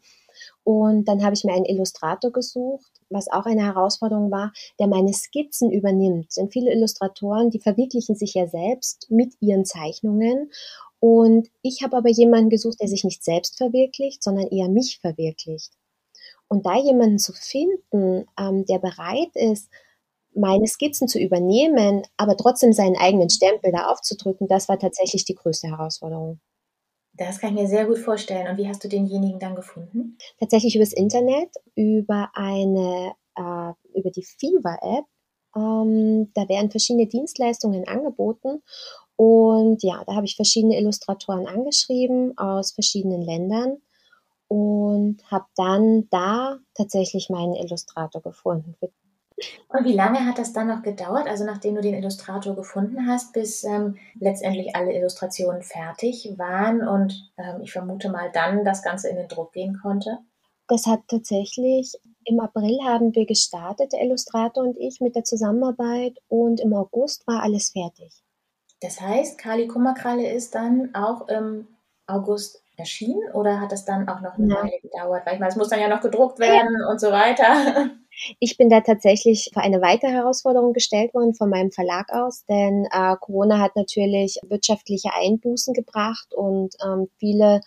Und 0.67 1.05
dann 1.05 1.23
habe 1.23 1.33
ich 1.33 1.45
mir 1.45 1.53
einen 1.53 1.63
Illustrator 1.63 2.29
gesucht, 2.29 2.91
was 3.09 3.29
auch 3.31 3.45
eine 3.45 3.63
Herausforderung 3.63 4.31
war, 4.31 4.51
der 4.81 4.87
meine 4.87 5.13
Skizzen 5.13 5.71
übernimmt. 5.71 6.35
Denn 6.35 6.51
viele 6.51 6.73
Illustratoren, 6.73 7.51
die 7.51 7.61
verwirklichen 7.61 8.17
sich 8.17 8.33
ja 8.33 8.47
selbst 8.47 9.09
mit 9.09 9.33
ihren 9.39 9.63
Zeichnungen. 9.63 10.51
Und 10.99 11.47
ich 11.61 11.83
habe 11.83 11.95
aber 11.95 12.09
jemanden 12.09 12.49
gesucht, 12.49 12.81
der 12.81 12.89
sich 12.89 13.05
nicht 13.05 13.23
selbst 13.23 13.57
verwirklicht, 13.57 14.21
sondern 14.21 14.47
eher 14.47 14.67
mich 14.67 14.99
verwirklicht. 14.99 15.71
Und 16.49 16.65
da 16.65 16.75
jemanden 16.75 17.19
zu 17.19 17.31
finden, 17.31 18.25
ähm, 18.37 18.65
der 18.65 18.79
bereit 18.79 19.33
ist, 19.35 19.69
meine 20.35 20.67
Skizzen 20.67 21.07
zu 21.07 21.17
übernehmen, 21.17 22.03
aber 22.17 22.35
trotzdem 22.35 22.73
seinen 22.73 22.97
eigenen 22.97 23.29
Stempel 23.29 23.71
da 23.71 23.87
aufzudrücken, 23.89 24.49
das 24.49 24.67
war 24.67 24.77
tatsächlich 24.77 25.23
die 25.23 25.35
größte 25.35 25.69
Herausforderung. 25.69 26.41
Das 27.17 27.39
kann 27.39 27.55
ich 27.55 27.61
mir 27.61 27.67
sehr 27.67 27.85
gut 27.85 27.97
vorstellen. 27.97 28.47
Und 28.47 28.57
wie 28.57 28.67
hast 28.67 28.83
du 28.83 28.87
denjenigen 28.87 29.39
dann 29.39 29.55
gefunden? 29.55 30.17
Tatsächlich 30.39 30.75
übers 30.75 30.93
Internet, 30.93 31.49
über 31.75 32.29
eine, 32.33 33.13
äh, 33.35 33.97
über 33.97 34.11
die 34.11 34.23
Fever-App. 34.23 35.05
Ähm, 35.55 36.31
da 36.33 36.47
werden 36.47 36.69
verschiedene 36.69 37.07
Dienstleistungen 37.07 37.87
angeboten. 37.87 38.61
Und 39.15 39.81
ja, 39.81 40.03
da 40.05 40.15
habe 40.15 40.25
ich 40.25 40.35
verschiedene 40.35 40.77
Illustratoren 40.77 41.47
angeschrieben 41.47 42.37
aus 42.37 42.73
verschiedenen 42.73 43.23
Ländern 43.23 43.77
und 44.47 45.23
habe 45.31 45.45
dann 45.55 46.07
da 46.09 46.59
tatsächlich 46.75 47.29
meinen 47.29 47.55
Illustrator 47.55 48.21
gefunden. 48.21 48.75
Und 49.67 49.85
wie 49.85 49.93
lange 49.93 50.25
hat 50.25 50.39
das 50.39 50.51
dann 50.51 50.67
noch 50.67 50.81
gedauert, 50.81 51.27
also 51.27 51.45
nachdem 51.45 51.75
du 51.75 51.81
den 51.81 51.93
Illustrator 51.93 52.55
gefunden 52.55 53.07
hast, 53.07 53.33
bis 53.33 53.63
ähm, 53.63 53.97
letztendlich 54.19 54.75
alle 54.75 54.93
Illustrationen 54.93 55.61
fertig 55.61 56.33
waren 56.37 56.87
und 56.87 57.31
ähm, 57.37 57.61
ich 57.61 57.71
vermute 57.71 58.09
mal 58.09 58.31
dann 58.33 58.65
das 58.65 58.81
Ganze 58.81 59.09
in 59.09 59.15
den 59.15 59.27
Druck 59.27 59.53
gehen 59.53 59.79
konnte? 59.81 60.17
Das 60.67 60.85
hat 60.85 61.01
tatsächlich 61.07 61.93
im 62.25 62.41
April 62.41 62.77
haben 62.83 63.15
wir 63.15 63.25
gestartet, 63.25 63.93
der 63.93 64.01
Illustrator 64.01 64.63
und 64.63 64.77
ich, 64.77 64.99
mit 64.99 65.15
der 65.15 65.23
Zusammenarbeit 65.23 66.17
und 66.27 66.59
im 66.59 66.73
August 66.73 67.25
war 67.25 67.41
alles 67.41 67.69
fertig. 67.69 68.21
Das 68.81 68.99
heißt, 68.99 69.37
Kali 69.37 69.67
Kummerkralle 69.67 70.29
ist 70.29 70.53
dann 70.53 70.93
auch 70.93 71.29
im 71.29 71.67
August 72.05 72.63
erschienen 72.75 73.31
oder 73.33 73.61
hat 73.61 73.71
es 73.71 73.85
dann 73.85 74.09
auch 74.09 74.19
noch 74.19 74.37
eine 74.37 74.47
Nein. 74.47 74.57
Weile 74.57 74.79
gedauert? 74.81 75.25
Weil 75.25 75.35
ich 75.35 75.39
meine, 75.39 75.51
es 75.51 75.55
muss 75.55 75.69
dann 75.69 75.79
ja 75.79 75.87
noch 75.87 76.01
gedruckt 76.01 76.37
werden 76.39 76.75
ja. 76.79 76.89
und 76.89 76.99
so 76.99 77.11
weiter. 77.11 77.91
Ich 78.39 78.57
bin 78.57 78.69
da 78.69 78.81
tatsächlich 78.81 79.49
vor 79.53 79.63
eine 79.63 79.81
weitere 79.81 80.11
Herausforderung 80.11 80.73
gestellt 80.73 81.13
worden 81.13 81.35
von 81.35 81.49
meinem 81.49 81.71
Verlag 81.71 82.11
aus, 82.11 82.45
denn 82.45 82.87
äh, 82.91 83.15
Corona 83.19 83.59
hat 83.59 83.75
natürlich 83.75 84.39
wirtschaftliche 84.47 85.13
Einbußen 85.13 85.73
gebracht 85.73 86.33
und 86.33 86.75
ähm, 86.83 87.09
viele 87.17 87.61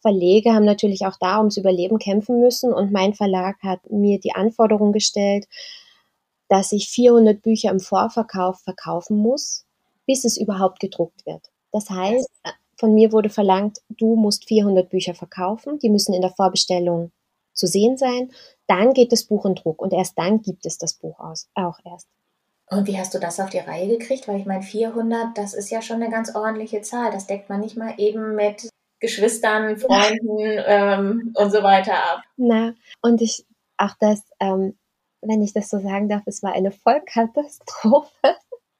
Verleger 0.00 0.54
haben 0.54 0.64
natürlich 0.64 1.04
auch 1.06 1.16
da 1.18 1.38
ums 1.38 1.56
Überleben 1.56 1.98
kämpfen 1.98 2.40
müssen 2.40 2.72
und 2.72 2.92
mein 2.92 3.14
Verlag 3.14 3.56
hat 3.62 3.90
mir 3.90 4.20
die 4.20 4.34
Anforderung 4.34 4.92
gestellt, 4.92 5.46
dass 6.48 6.72
ich 6.72 6.88
400 6.88 7.42
Bücher 7.42 7.70
im 7.70 7.80
Vorverkauf 7.80 8.60
verkaufen 8.60 9.18
muss, 9.18 9.66
bis 10.06 10.24
es 10.24 10.36
überhaupt 10.38 10.80
gedruckt 10.80 11.26
wird. 11.26 11.50
Das 11.72 11.90
heißt, 11.90 12.30
von 12.76 12.94
mir 12.94 13.12
wurde 13.12 13.28
verlangt, 13.28 13.78
du 13.88 14.14
musst 14.14 14.46
400 14.46 14.88
Bücher 14.88 15.14
verkaufen, 15.14 15.78
die 15.80 15.90
müssen 15.90 16.14
in 16.14 16.22
der 16.22 16.30
Vorbestellung 16.30 17.10
zu 17.58 17.66
sehen 17.66 17.96
sein, 17.96 18.30
dann 18.66 18.92
geht 18.92 19.12
das 19.12 19.24
Buch 19.24 19.44
in 19.44 19.54
Druck 19.54 19.82
und 19.82 19.92
erst 19.92 20.18
dann 20.18 20.42
gibt 20.42 20.66
es 20.66 20.78
das 20.78 20.94
Buch 20.94 21.18
aus, 21.18 21.48
auch 21.54 21.78
erst. 21.84 22.08
Und 22.70 22.86
wie 22.86 22.98
hast 22.98 23.14
du 23.14 23.18
das 23.18 23.40
auf 23.40 23.48
die 23.48 23.58
Reihe 23.58 23.88
gekriegt? 23.88 24.28
Weil 24.28 24.40
ich 24.40 24.46
meine, 24.46 24.62
400, 24.62 25.36
das 25.36 25.54
ist 25.54 25.70
ja 25.70 25.80
schon 25.80 26.02
eine 26.02 26.10
ganz 26.10 26.34
ordentliche 26.34 26.82
Zahl. 26.82 27.10
Das 27.10 27.26
deckt 27.26 27.48
man 27.48 27.60
nicht 27.60 27.78
mal 27.78 27.94
eben 27.96 28.34
mit 28.34 28.68
Geschwistern, 29.00 29.78
Freunden 29.78 30.38
ähm, 30.66 31.32
und 31.34 31.50
so 31.50 31.62
weiter 31.62 31.94
ab. 31.94 32.22
Na, 32.36 32.74
und 33.00 33.22
ich, 33.22 33.46
auch 33.78 33.94
das, 34.00 34.22
ähm, 34.38 34.76
wenn 35.22 35.42
ich 35.42 35.54
das 35.54 35.70
so 35.70 35.78
sagen 35.78 36.08
darf, 36.08 36.22
es 36.26 36.42
war 36.42 36.52
eine 36.52 36.70
Vollkatastrophe. 36.70 38.36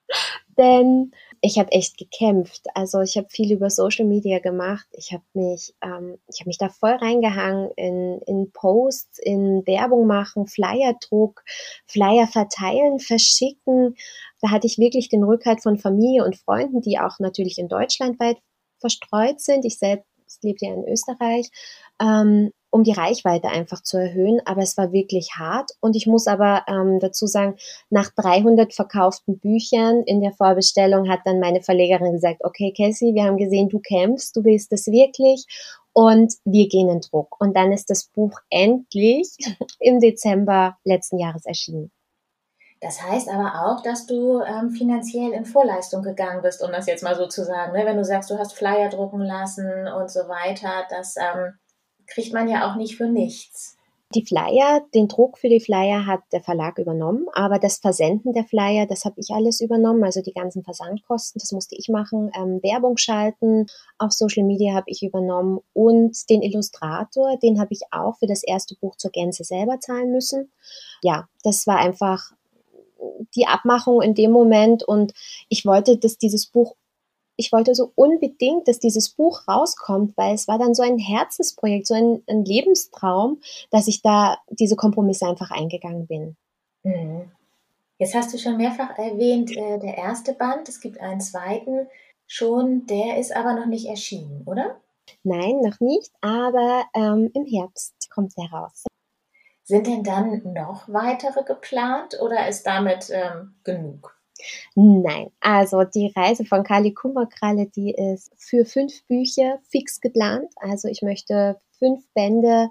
Denn 0.59 1.13
ich 1.41 1.59
habe 1.59 1.73
echt 1.73 1.97
gekämpft. 1.99 2.67
Also 2.75 3.01
ich 3.01 3.17
habe 3.17 3.29
viel 3.29 3.53
über 3.53 3.71
Social 3.71 4.05
Media 4.05 4.39
gemacht. 4.39 4.87
Ich 4.93 5.13
habe 5.13 5.25
mich, 5.35 5.75
ähm, 5.83 6.19
ich 6.29 6.41
habe 6.41 6.49
mich 6.49 6.59
da 6.59 6.69
voll 6.69 6.93
reingehangen 6.93 7.71
in, 7.77 8.21
in 8.27 8.51
Posts, 8.53 9.19
in 9.21 9.67
Werbung 9.67 10.07
machen, 10.07 10.47
Flyerdruck, 10.47 11.43
Flyer 11.87 12.27
verteilen, 12.27 12.99
verschicken. 12.99 13.97
Da 14.41 14.51
hatte 14.51 14.67
ich 14.67 14.79
wirklich 14.79 15.09
den 15.09 15.23
Rückhalt 15.23 15.63
von 15.63 15.79
Familie 15.79 16.25
und 16.25 16.37
Freunden, 16.37 16.81
die 16.81 16.99
auch 16.99 17.19
natürlich 17.19 17.59
in 17.59 17.69
Deutschland 17.69 18.19
weit 18.21 18.39
verstreut 18.81 19.41
sind. 19.41 19.65
Ich 19.65 19.79
selbst 19.79 20.43
lebe 20.43 20.59
ja 20.61 20.75
in 20.75 20.89
Österreich. 20.89 21.51
Ähm, 22.01 22.53
um 22.71 22.85
die 22.85 22.93
Reichweite 22.93 23.49
einfach 23.49 23.83
zu 23.83 23.97
erhöhen. 23.97 24.41
Aber 24.45 24.63
es 24.63 24.77
war 24.77 24.93
wirklich 24.93 25.31
hart. 25.39 25.71
Und 25.81 25.97
ich 25.97 26.07
muss 26.07 26.27
aber 26.27 26.65
ähm, 26.69 26.99
dazu 27.01 27.27
sagen, 27.27 27.57
nach 27.91 28.11
300 28.15 28.75
verkauften 28.75 29.39
Büchern 29.39 30.03
in 30.05 30.21
der 30.21 30.33
Vorbestellung 30.33 31.09
hat 31.09 31.21
dann 31.25 31.41
meine 31.41 31.63
Verlegerin 31.63 32.13
gesagt, 32.13 32.45
okay, 32.45 32.73
Cassie, 32.77 33.15
wir 33.15 33.25
haben 33.25 33.37
gesehen, 33.37 33.69
du 33.69 33.79
kämpfst, 33.79 34.37
du 34.37 34.45
willst 34.45 34.73
es 34.73 34.87
wirklich 34.87 35.47
und 35.93 36.35
wir 36.45 36.69
gehen 36.69 36.89
in 36.89 37.01
Druck. 37.01 37.41
Und 37.41 37.57
dann 37.57 37.73
ist 37.73 37.91
das 37.91 38.05
Buch 38.07 38.39
endlich 38.51 39.37
im 39.81 40.01
Dezember 40.01 40.77
letzten 40.85 41.19
Jahres 41.19 41.45
erschienen. 41.47 41.91
Das 42.81 43.03
heißt 43.03 43.29
aber 43.29 43.67
auch, 43.67 43.83
dass 43.83 44.07
du 44.07 44.41
ähm, 44.41 44.71
finanziell 44.71 45.33
in 45.33 45.45
Vorleistung 45.45 46.03
gegangen 46.03 46.43
bist, 46.43 46.63
um 46.63 46.71
das 46.71 46.87
jetzt 46.87 47.03
mal 47.03 47.17
so 47.17 47.27
zu 47.27 47.45
sagen. 47.45 47.73
Ne? 47.73 47.85
Wenn 47.85 47.97
du 47.97 48.05
sagst, 48.05 48.31
du 48.31 48.39
hast 48.39 48.53
Flyer 48.53 48.89
drucken 48.89 49.21
lassen 49.21 49.89
und 49.89 50.11
so 50.11 50.21
weiter, 50.29 50.85
das 50.89 51.17
ähm, 51.17 51.55
kriegt 52.09 52.33
man 52.33 52.49
ja 52.49 52.71
auch 52.71 52.77
nicht 52.77 52.97
für 52.97 53.09
nichts. 53.09 53.79
Die 54.15 54.25
Flyer, 54.25 54.81
den 54.95 55.07
Druck 55.07 55.37
für 55.37 55.51
die 55.51 55.61
Flyer 55.61 56.07
hat 56.07 56.21
der 56.33 56.41
Verlag 56.41 56.79
übernommen, 56.79 57.27
aber 57.35 57.59
das 57.59 57.77
Versenden 57.77 58.33
der 58.33 58.45
Flyer, 58.45 58.87
das 58.87 59.05
habe 59.05 59.21
ich 59.21 59.29
alles 59.33 59.61
übernommen, 59.61 60.03
also 60.03 60.23
die 60.23 60.33
ganzen 60.33 60.65
Versandkosten, 60.65 61.39
das 61.39 61.53
musste 61.53 61.77
ich 61.77 61.91
machen, 61.91 62.31
ähm, 62.35 62.63
Werbung 62.63 62.97
schalten, 62.97 63.67
auf 63.99 64.13
Social 64.13 64.45
Media 64.45 64.73
habe 64.73 64.87
ich 64.87 65.03
übernommen 65.03 65.61
und 65.75 66.31
den 66.31 66.41
Illustrator, 66.41 67.37
den 67.37 67.61
habe 67.61 67.75
ich 67.75 67.83
auch 67.91 68.17
für 68.17 68.27
das 68.27 68.43
erste 68.43 68.77
Buch 68.77 68.97
zur 68.97 69.11
Gänze 69.11 69.45
selber 69.45 69.79
zahlen 69.79 70.11
müssen. 70.11 70.51
Ja, 71.03 71.29
das 71.43 71.67
war 71.67 71.77
einfach 71.77 72.33
die 73.35 73.47
Abmachung 73.47 74.01
in 74.01 74.15
dem 74.15 74.31
Moment 74.31 74.83
und 74.83 75.13
ich 75.51 75.67
wollte, 75.67 75.99
dass 75.99 76.17
dieses 76.17 76.47
Buch 76.47 76.77
ich 77.39 77.53
wollte 77.53 77.75
so 77.75 77.93
unbedingt, 77.95 78.67
dass 78.67 78.81
dieses 78.81 79.11
Buch 79.11 79.47
rauskommt, 79.47 80.17
weil 80.17 80.35
es 80.35 80.49
war 80.49 80.59
dann 80.59 80.75
so 80.75 80.83
ein 80.83 80.99
Herzensprojekt, 80.99 81.87
so 81.87 81.95
ein, 81.95 82.23
ein 82.29 82.45
Lebenstraum, 82.45 83.41
dass 83.71 83.87
ich 83.87 84.03
da 84.03 84.39
diese 84.51 84.75
Kompromisse 84.75 85.27
einfach 85.27 85.53
eingegangen 85.53 86.07
bin. 86.09 86.37
Mhm. 86.83 87.31
Jetzt 87.99 88.15
hast 88.15 88.35
du 88.35 88.39
schon 88.39 88.57
mehrfach 88.57 88.99
erwähnt, 88.99 89.57
äh, 89.57 89.79
der 89.79 89.97
erste 89.97 90.35
Band, 90.35 90.69
es 90.69 90.81
gibt 90.81 91.01
einen 91.01 91.21
zweiten 91.21 91.87
schon, 92.27 92.87
der 92.87 93.19
ist 93.19 93.35
aber 93.35 93.55
noch 93.55 93.67
nicht 93.67 93.87
erschienen, 93.87 94.43
oder? 94.45 94.81
Nein, 95.23 95.61
noch 95.63 95.79
nicht, 95.81 96.11
aber 96.21 96.85
ähm, 96.95 97.31
im 97.35 97.47
Herbst 97.47 98.11
kommt 98.11 98.37
der 98.37 98.51
raus. 98.51 98.85
Sind 99.63 99.87
denn 99.87 100.03
dann 100.03 100.43
noch 100.55 100.89
weitere 100.89 101.45
geplant 101.45 102.19
oder 102.21 102.49
ist 102.49 102.67
damit 102.67 103.11
ähm, 103.11 103.55
genug? 103.63 104.18
Nein, 104.75 105.31
also 105.41 105.85
die 105.85 106.13
Reise 106.15 106.45
von 106.45 106.65
Kali 106.65 106.95
Kummerkralle, 106.95 107.67
die 107.67 107.93
ist 107.93 108.31
für 108.37 108.65
fünf 108.65 109.05
Bücher 109.07 109.59
fix 109.69 110.01
geplant. 110.01 110.53
Also 110.57 110.89
ich 110.89 111.03
möchte 111.03 111.59
fünf 111.79 112.05
Bände 112.15 112.71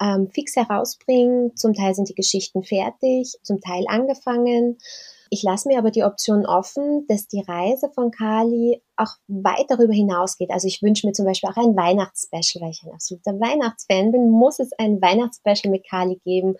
ähm, 0.00 0.28
fix 0.28 0.56
herausbringen. 0.56 1.56
Zum 1.56 1.74
Teil 1.74 1.94
sind 1.94 2.08
die 2.08 2.14
Geschichten 2.14 2.62
fertig, 2.62 3.36
zum 3.42 3.60
Teil 3.60 3.84
angefangen. 3.88 4.78
Ich 5.30 5.42
lasse 5.42 5.68
mir 5.68 5.78
aber 5.78 5.90
die 5.90 6.04
Option 6.04 6.46
offen, 6.46 7.06
dass 7.06 7.28
die 7.28 7.44
Reise 7.46 7.90
von 7.94 8.10
Kali 8.10 8.82
auch 8.96 9.12
weit 9.26 9.66
darüber 9.68 9.92
hinausgeht. 9.92 10.50
Also 10.50 10.66
ich 10.66 10.82
wünsche 10.82 11.06
mir 11.06 11.12
zum 11.12 11.26
Beispiel 11.26 11.50
auch 11.50 11.56
ein 11.56 11.76
Weihnachtsspecial, 11.76 12.62
weil 12.62 12.70
ich 12.70 12.82
ein 12.82 12.92
absoluter 12.92 13.38
Weihnachtsfan 13.38 14.10
bin, 14.10 14.30
muss 14.30 14.58
es 14.58 14.72
ein 14.78 15.02
Weihnachtsspecial 15.02 15.70
mit 15.70 15.86
Kali 15.86 16.18
geben 16.24 16.56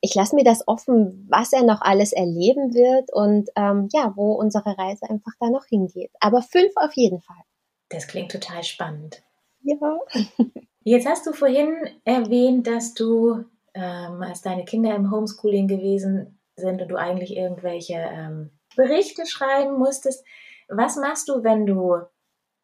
ich 0.00 0.14
lasse 0.14 0.36
mir 0.36 0.44
das 0.44 0.66
offen, 0.66 1.26
was 1.28 1.52
er 1.52 1.64
noch 1.64 1.80
alles 1.80 2.12
erleben 2.12 2.74
wird 2.74 3.12
und 3.12 3.50
ähm, 3.56 3.88
ja, 3.92 4.12
wo 4.16 4.32
unsere 4.32 4.78
Reise 4.78 5.08
einfach 5.08 5.32
da 5.40 5.50
noch 5.50 5.66
hingeht. 5.66 6.10
Aber 6.20 6.42
fünf 6.42 6.72
auf 6.76 6.92
jeden 6.94 7.20
Fall. 7.20 7.42
Das 7.88 8.06
klingt 8.06 8.30
total 8.30 8.62
spannend. 8.62 9.22
Ja. 9.62 9.76
Jetzt 10.84 11.06
hast 11.06 11.26
du 11.26 11.32
vorhin 11.32 11.74
erwähnt, 12.04 12.66
dass 12.66 12.94
du, 12.94 13.44
ähm, 13.74 14.22
als 14.22 14.42
deine 14.42 14.64
Kinder 14.64 14.94
im 14.94 15.10
Homeschooling 15.10 15.68
gewesen 15.68 16.38
sind 16.56 16.80
und 16.80 16.88
du 16.88 16.96
eigentlich 16.96 17.36
irgendwelche 17.36 17.94
ähm, 17.94 18.50
Berichte 18.76 19.26
schreiben 19.26 19.78
musstest. 19.78 20.24
Was 20.68 20.96
machst 20.96 21.28
du, 21.28 21.42
wenn 21.42 21.66
du 21.66 21.96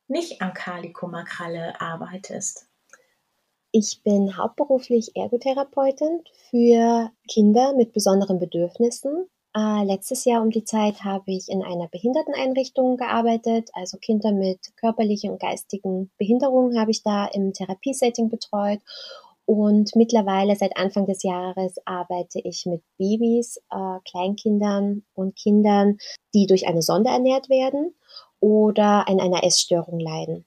nicht 0.08 0.40
am 0.40 0.54
Kali-Kummerkralle 0.54 1.80
arbeitest? 1.80 2.68
Ich 3.76 4.04
bin 4.04 4.36
hauptberuflich 4.36 5.16
Ergotherapeutin 5.16 6.22
für 6.48 7.10
Kinder 7.28 7.74
mit 7.74 7.92
besonderen 7.92 8.38
Bedürfnissen. 8.38 9.28
Äh, 9.52 9.82
letztes 9.82 10.24
Jahr 10.24 10.42
um 10.42 10.50
die 10.50 10.62
Zeit 10.62 11.02
habe 11.02 11.32
ich 11.32 11.48
in 11.48 11.60
einer 11.60 11.88
Behinderteneinrichtung 11.88 12.96
gearbeitet, 12.96 13.70
also 13.72 13.98
Kinder 13.98 14.30
mit 14.30 14.60
körperlichen 14.76 15.32
und 15.32 15.40
geistigen 15.40 16.12
Behinderungen 16.18 16.78
habe 16.78 16.92
ich 16.92 17.02
da 17.02 17.26
im 17.26 17.52
Therapiesetting 17.52 18.28
betreut. 18.28 18.78
Und 19.44 19.96
mittlerweile 19.96 20.54
seit 20.54 20.76
Anfang 20.76 21.06
des 21.06 21.24
Jahres 21.24 21.74
arbeite 21.84 22.38
ich 22.44 22.66
mit 22.66 22.84
Babys, 22.96 23.56
äh, 23.72 23.98
Kleinkindern 24.08 25.02
und 25.14 25.34
Kindern, 25.34 25.98
die 26.32 26.46
durch 26.46 26.68
eine 26.68 26.82
Sonde 26.82 27.10
ernährt 27.10 27.48
werden 27.48 27.92
oder 28.38 29.08
an 29.08 29.18
einer 29.18 29.42
Essstörung 29.42 29.98
leiden. 29.98 30.46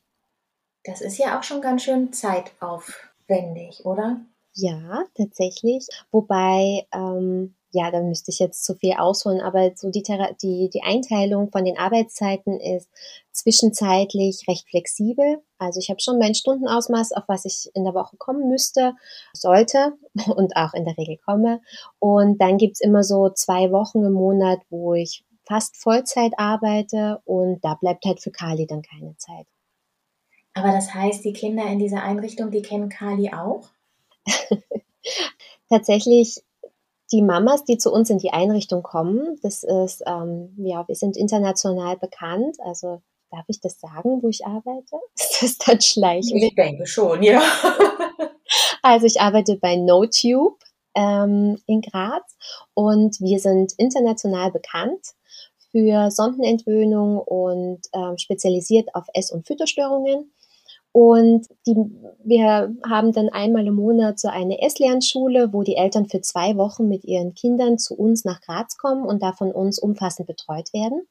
Das 0.85 1.01
ist 1.01 1.17
ja 1.17 1.37
auch 1.37 1.43
schon 1.43 1.59
ganz 1.59 1.83
schön 1.83 2.13
zeitauf, 2.13 3.06
aufwendig, 3.27 3.85
oder? 3.85 4.21
Ja, 4.53 5.05
tatsächlich. 5.15 5.87
Wobei 6.11 6.87
ähm, 6.93 7.53
ja, 7.71 7.91
da 7.91 8.01
müsste 8.01 8.31
ich 8.31 8.39
jetzt 8.39 8.63
zu 8.63 8.75
viel 8.75 8.93
ausholen, 8.93 9.41
aber 9.41 9.71
so 9.75 9.89
die, 9.89 10.01
die, 10.41 10.69
die 10.73 10.83
Einteilung 10.83 11.51
von 11.51 11.65
den 11.65 11.77
Arbeitszeiten 11.77 12.59
ist 12.59 12.89
zwischenzeitlich 13.31 14.45
recht 14.47 14.67
flexibel. 14.69 15.43
Also 15.59 15.79
ich 15.79 15.89
habe 15.89 15.99
schon 15.99 16.17
mein 16.17 16.33
Stundenausmaß, 16.33 17.11
auf 17.11 17.23
was 17.27 17.45
ich 17.45 17.69
in 17.75 17.83
der 17.83 17.93
Woche 17.93 18.15
kommen 18.17 18.47
müsste, 18.49 18.95
sollte 19.33 19.93
und 20.35 20.55
auch 20.55 20.73
in 20.73 20.85
der 20.85 20.97
Regel 20.97 21.17
komme. 21.17 21.61
Und 21.99 22.41
dann 22.41 22.57
gibt's 22.57 22.79
immer 22.79 23.03
so 23.03 23.29
zwei 23.29 23.71
Wochen 23.71 24.03
im 24.03 24.13
Monat, 24.13 24.59
wo 24.69 24.93
ich 24.93 25.23
fast 25.45 25.77
Vollzeit 25.77 26.33
arbeite 26.37 27.21
und 27.25 27.63
da 27.63 27.75
bleibt 27.75 28.05
halt 28.05 28.21
für 28.21 28.31
Kali 28.31 28.65
dann 28.65 28.81
keine 28.81 29.15
Zeit. 29.17 29.45
Aber 30.57 30.71
das 30.71 30.93
heißt, 30.93 31.23
die 31.23 31.33
Kinder 31.33 31.65
in 31.67 31.77
dieser 31.77 32.01
Einrichtung, 32.01 32.49
die 32.49 32.63
kennen 32.63 32.89
Kali 32.89 33.31
auch? 33.31 33.69
Tatsächlich 35.69 36.41
die 37.11 37.21
Mamas, 37.21 37.63
die 37.63 37.77
zu 37.77 37.91
uns 37.91 38.09
in 38.09 38.17
die 38.17 38.31
Einrichtung 38.31 38.81
kommen, 38.81 39.37
das 39.43 39.63
ist, 39.63 40.03
ähm, 40.07 40.55
ja, 40.57 40.87
wir 40.87 40.95
sind 40.95 41.15
international 41.15 41.95
bekannt. 41.97 42.57
Also 42.59 43.01
darf 43.29 43.45
ich 43.47 43.61
das 43.61 43.79
sagen, 43.79 44.23
wo 44.23 44.29
ich 44.29 44.45
arbeite? 44.45 44.97
Ist 45.15 45.43
das 45.43 45.57
dann 45.59 45.81
schleichen? 45.81 46.37
Ich 46.37 46.55
denke 46.55 46.87
schon, 46.87 47.21
ja. 47.21 47.41
also 48.81 49.05
ich 49.05 49.21
arbeite 49.21 49.57
bei 49.57 49.75
NoTube 49.75 50.57
ähm, 50.95 51.61
in 51.67 51.81
Graz 51.81 52.35
und 52.73 53.21
wir 53.21 53.39
sind 53.39 53.73
international 53.77 54.51
bekannt 54.51 55.13
für 55.71 56.09
Sondenentwöhnung 56.09 57.19
und 57.19 57.81
ähm, 57.93 58.17
spezialisiert 58.17 58.95
auf 58.95 59.05
Ess- 59.13 59.31
und 59.31 59.45
Fütterstörungen. 59.45 60.31
Und 60.99 61.45
die, 61.67 61.75
wir 62.23 62.75
haben 62.83 63.11
dann 63.11 63.29
einmal 63.29 63.67
im 63.67 63.75
Monat 63.75 64.17
so 64.17 64.29
eine 64.29 64.63
Esslernschule, 64.63 65.53
wo 65.53 65.61
die 65.61 65.75
Eltern 65.75 66.07
für 66.07 66.21
zwei 66.21 66.57
Wochen 66.57 66.87
mit 66.87 67.05
ihren 67.05 67.35
Kindern 67.35 67.77
zu 67.77 67.93
uns 67.93 68.25
nach 68.25 68.41
Graz 68.41 68.77
kommen 68.77 69.05
und 69.05 69.21
da 69.21 69.31
von 69.31 69.51
uns 69.51 69.77
umfassend 69.77 70.25
betreut 70.27 70.73
werden. 70.73 71.07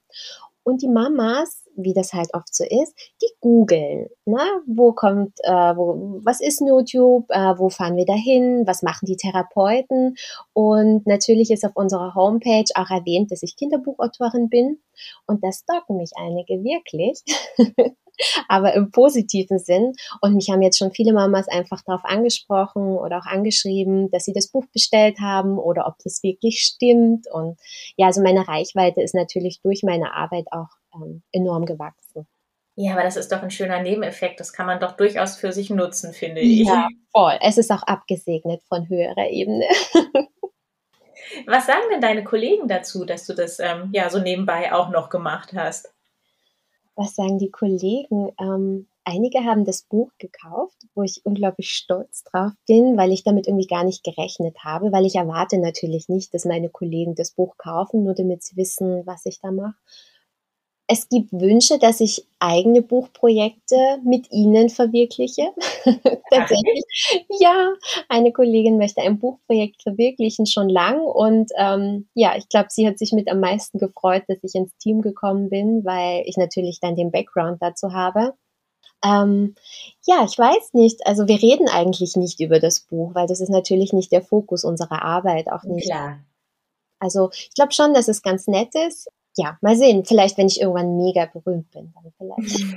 Und 0.64 0.82
die 0.82 0.88
Mamas, 0.88 1.62
wie 1.76 1.94
das 1.94 2.12
halt 2.12 2.34
oft 2.34 2.52
so 2.52 2.64
ist, 2.64 2.96
die 3.22 3.30
googeln, 3.38 4.08
ne? 4.24 4.40
wo 4.66 4.90
kommt, 4.90 5.38
äh, 5.44 5.76
wo, 5.76 6.18
was 6.24 6.40
ist 6.40 6.60
YouTube, 6.66 7.26
äh, 7.28 7.56
wo 7.56 7.68
fahren 7.68 7.96
wir 7.96 8.06
dahin, 8.06 8.66
was 8.66 8.82
machen 8.82 9.06
die 9.06 9.16
Therapeuten. 9.16 10.16
Und 10.52 11.06
natürlich 11.06 11.52
ist 11.52 11.64
auf 11.64 11.76
unserer 11.76 12.16
Homepage 12.16 12.66
auch 12.74 12.90
erwähnt, 12.90 13.30
dass 13.30 13.44
ich 13.44 13.54
Kinderbuchautorin 13.54 14.48
bin. 14.48 14.80
Und 15.28 15.44
das 15.44 15.64
docken 15.64 15.98
mich 15.98 16.10
einige 16.16 16.64
wirklich. 16.64 17.22
aber 18.48 18.74
im 18.74 18.90
positiven 18.90 19.58
Sinn. 19.58 19.94
Und 20.20 20.34
mich 20.34 20.50
haben 20.50 20.62
jetzt 20.62 20.78
schon 20.78 20.92
viele 20.92 21.12
Mamas 21.12 21.48
einfach 21.48 21.82
darauf 21.82 22.04
angesprochen 22.04 22.96
oder 22.96 23.18
auch 23.18 23.26
angeschrieben, 23.26 24.10
dass 24.10 24.24
sie 24.24 24.32
das 24.32 24.48
Buch 24.48 24.64
bestellt 24.72 25.20
haben 25.20 25.58
oder 25.58 25.86
ob 25.86 25.94
das 26.04 26.22
wirklich 26.22 26.60
stimmt. 26.60 27.26
Und 27.30 27.58
ja, 27.96 28.06
also 28.06 28.22
meine 28.22 28.46
Reichweite 28.46 29.02
ist 29.02 29.14
natürlich 29.14 29.60
durch 29.62 29.82
meine 29.82 30.14
Arbeit 30.14 30.46
auch 30.50 30.68
ähm, 30.94 31.22
enorm 31.32 31.66
gewachsen. 31.66 32.26
Ja, 32.78 32.92
aber 32.92 33.04
das 33.04 33.16
ist 33.16 33.32
doch 33.32 33.42
ein 33.42 33.50
schöner 33.50 33.80
Nebeneffekt. 33.80 34.38
Das 34.38 34.52
kann 34.52 34.66
man 34.66 34.80
doch 34.80 34.92
durchaus 34.92 35.36
für 35.36 35.50
sich 35.50 35.70
nutzen, 35.70 36.12
finde 36.12 36.42
ich. 36.42 36.66
Ja, 36.66 36.88
voll. 37.10 37.38
Es 37.40 37.56
ist 37.56 37.72
auch 37.72 37.82
abgesegnet 37.82 38.62
von 38.68 38.88
höherer 38.88 39.30
Ebene. 39.30 39.64
Was 41.46 41.66
sagen 41.66 41.88
denn 41.90 42.02
deine 42.02 42.22
Kollegen 42.22 42.68
dazu, 42.68 43.04
dass 43.06 43.26
du 43.26 43.34
das 43.34 43.58
ähm, 43.58 43.90
ja 43.92 44.10
so 44.10 44.18
nebenbei 44.18 44.72
auch 44.72 44.90
noch 44.90 45.08
gemacht 45.08 45.54
hast? 45.54 45.95
Was 46.96 47.14
sagen 47.14 47.38
die 47.38 47.50
Kollegen? 47.50 48.32
Ähm, 48.40 48.88
einige 49.04 49.44
haben 49.44 49.64
das 49.64 49.82
Buch 49.82 50.10
gekauft, 50.18 50.76
wo 50.94 51.02
ich 51.02 51.20
unglaublich 51.24 51.70
stolz 51.70 52.24
drauf 52.24 52.52
bin, 52.66 52.96
weil 52.96 53.12
ich 53.12 53.22
damit 53.22 53.46
irgendwie 53.46 53.66
gar 53.66 53.84
nicht 53.84 54.02
gerechnet 54.02 54.64
habe, 54.64 54.92
weil 54.92 55.06
ich 55.06 55.14
erwarte 55.14 55.58
natürlich 55.58 56.08
nicht, 56.08 56.34
dass 56.34 56.44
meine 56.44 56.70
Kollegen 56.70 57.14
das 57.14 57.30
Buch 57.30 57.56
kaufen, 57.58 58.02
nur 58.02 58.14
damit 58.14 58.42
sie 58.42 58.56
wissen, 58.56 59.06
was 59.06 59.26
ich 59.26 59.40
da 59.40 59.52
mache 59.52 59.76
es 60.88 61.08
gibt 61.08 61.32
Wünsche, 61.32 61.78
dass 61.78 62.00
ich 62.00 62.26
eigene 62.38 62.80
Buchprojekte 62.80 63.98
mit 64.04 64.30
Ihnen 64.30 64.68
verwirkliche. 64.68 65.52
Tatsächlich. 66.30 66.84
Ja, 67.40 67.72
eine 68.08 68.32
Kollegin 68.32 68.78
möchte 68.78 69.00
ein 69.02 69.18
Buchprojekt 69.18 69.82
verwirklichen 69.82 70.46
schon 70.46 70.68
lang 70.68 71.00
und 71.00 71.50
ähm, 71.58 72.08
ja, 72.14 72.36
ich 72.36 72.48
glaube, 72.48 72.68
sie 72.70 72.86
hat 72.86 72.98
sich 72.98 73.12
mit 73.12 73.28
am 73.28 73.40
meisten 73.40 73.78
gefreut, 73.78 74.22
dass 74.28 74.38
ich 74.42 74.54
ins 74.54 74.76
Team 74.78 75.02
gekommen 75.02 75.50
bin, 75.50 75.84
weil 75.84 76.22
ich 76.26 76.36
natürlich 76.36 76.78
dann 76.80 76.94
den 76.94 77.10
Background 77.10 77.60
dazu 77.60 77.92
habe. 77.92 78.34
Ähm, 79.04 79.56
ja, 80.06 80.24
ich 80.24 80.38
weiß 80.38 80.72
nicht. 80.74 81.04
Also 81.06 81.26
wir 81.26 81.42
reden 81.42 81.68
eigentlich 81.68 82.16
nicht 82.16 82.40
über 82.40 82.60
das 82.60 82.80
Buch, 82.80 83.14
weil 83.14 83.26
das 83.26 83.40
ist 83.40 83.50
natürlich 83.50 83.92
nicht 83.92 84.12
der 84.12 84.22
Fokus 84.22 84.64
unserer 84.64 85.02
Arbeit, 85.02 85.50
auch 85.50 85.64
nicht. 85.64 85.90
Klar. 85.90 86.20
Also 87.00 87.30
ich 87.32 87.54
glaube 87.54 87.72
schon, 87.72 87.92
dass 87.92 88.08
es 88.08 88.22
ganz 88.22 88.46
nett 88.46 88.74
ist 88.74 89.10
ja, 89.36 89.58
mal 89.60 89.76
sehen. 89.76 90.04
Vielleicht, 90.04 90.38
wenn 90.38 90.46
ich 90.46 90.60
irgendwann 90.60 90.96
mega 90.96 91.26
berühmt 91.26 91.70
bin, 91.70 91.92
dann 91.94 92.12
vielleicht. 92.16 92.62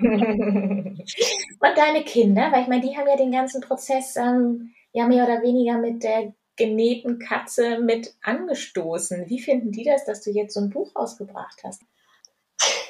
Und 1.62 1.78
deine 1.78 2.04
Kinder, 2.04 2.52
weil 2.52 2.64
ich 2.64 2.68
meine, 2.68 2.82
die 2.82 2.98
haben 2.98 3.08
ja 3.08 3.16
den 3.16 3.32
ganzen 3.32 3.62
Prozess 3.62 4.16
ähm, 4.18 4.74
ja 4.92 5.08
mehr 5.08 5.24
oder 5.24 5.42
weniger 5.42 5.78
mit 5.78 6.04
der 6.04 6.34
genähten 6.58 7.20
Katze 7.20 7.80
mit 7.80 8.14
angestoßen. 8.22 9.30
Wie 9.30 9.40
finden 9.40 9.72
die 9.72 9.86
das, 9.86 10.04
dass 10.06 10.22
du 10.22 10.32
jetzt 10.32 10.54
so 10.54 10.60
ein 10.60 10.70
Buch 10.70 10.92
ausgebracht 10.94 11.62
hast? 11.64 11.82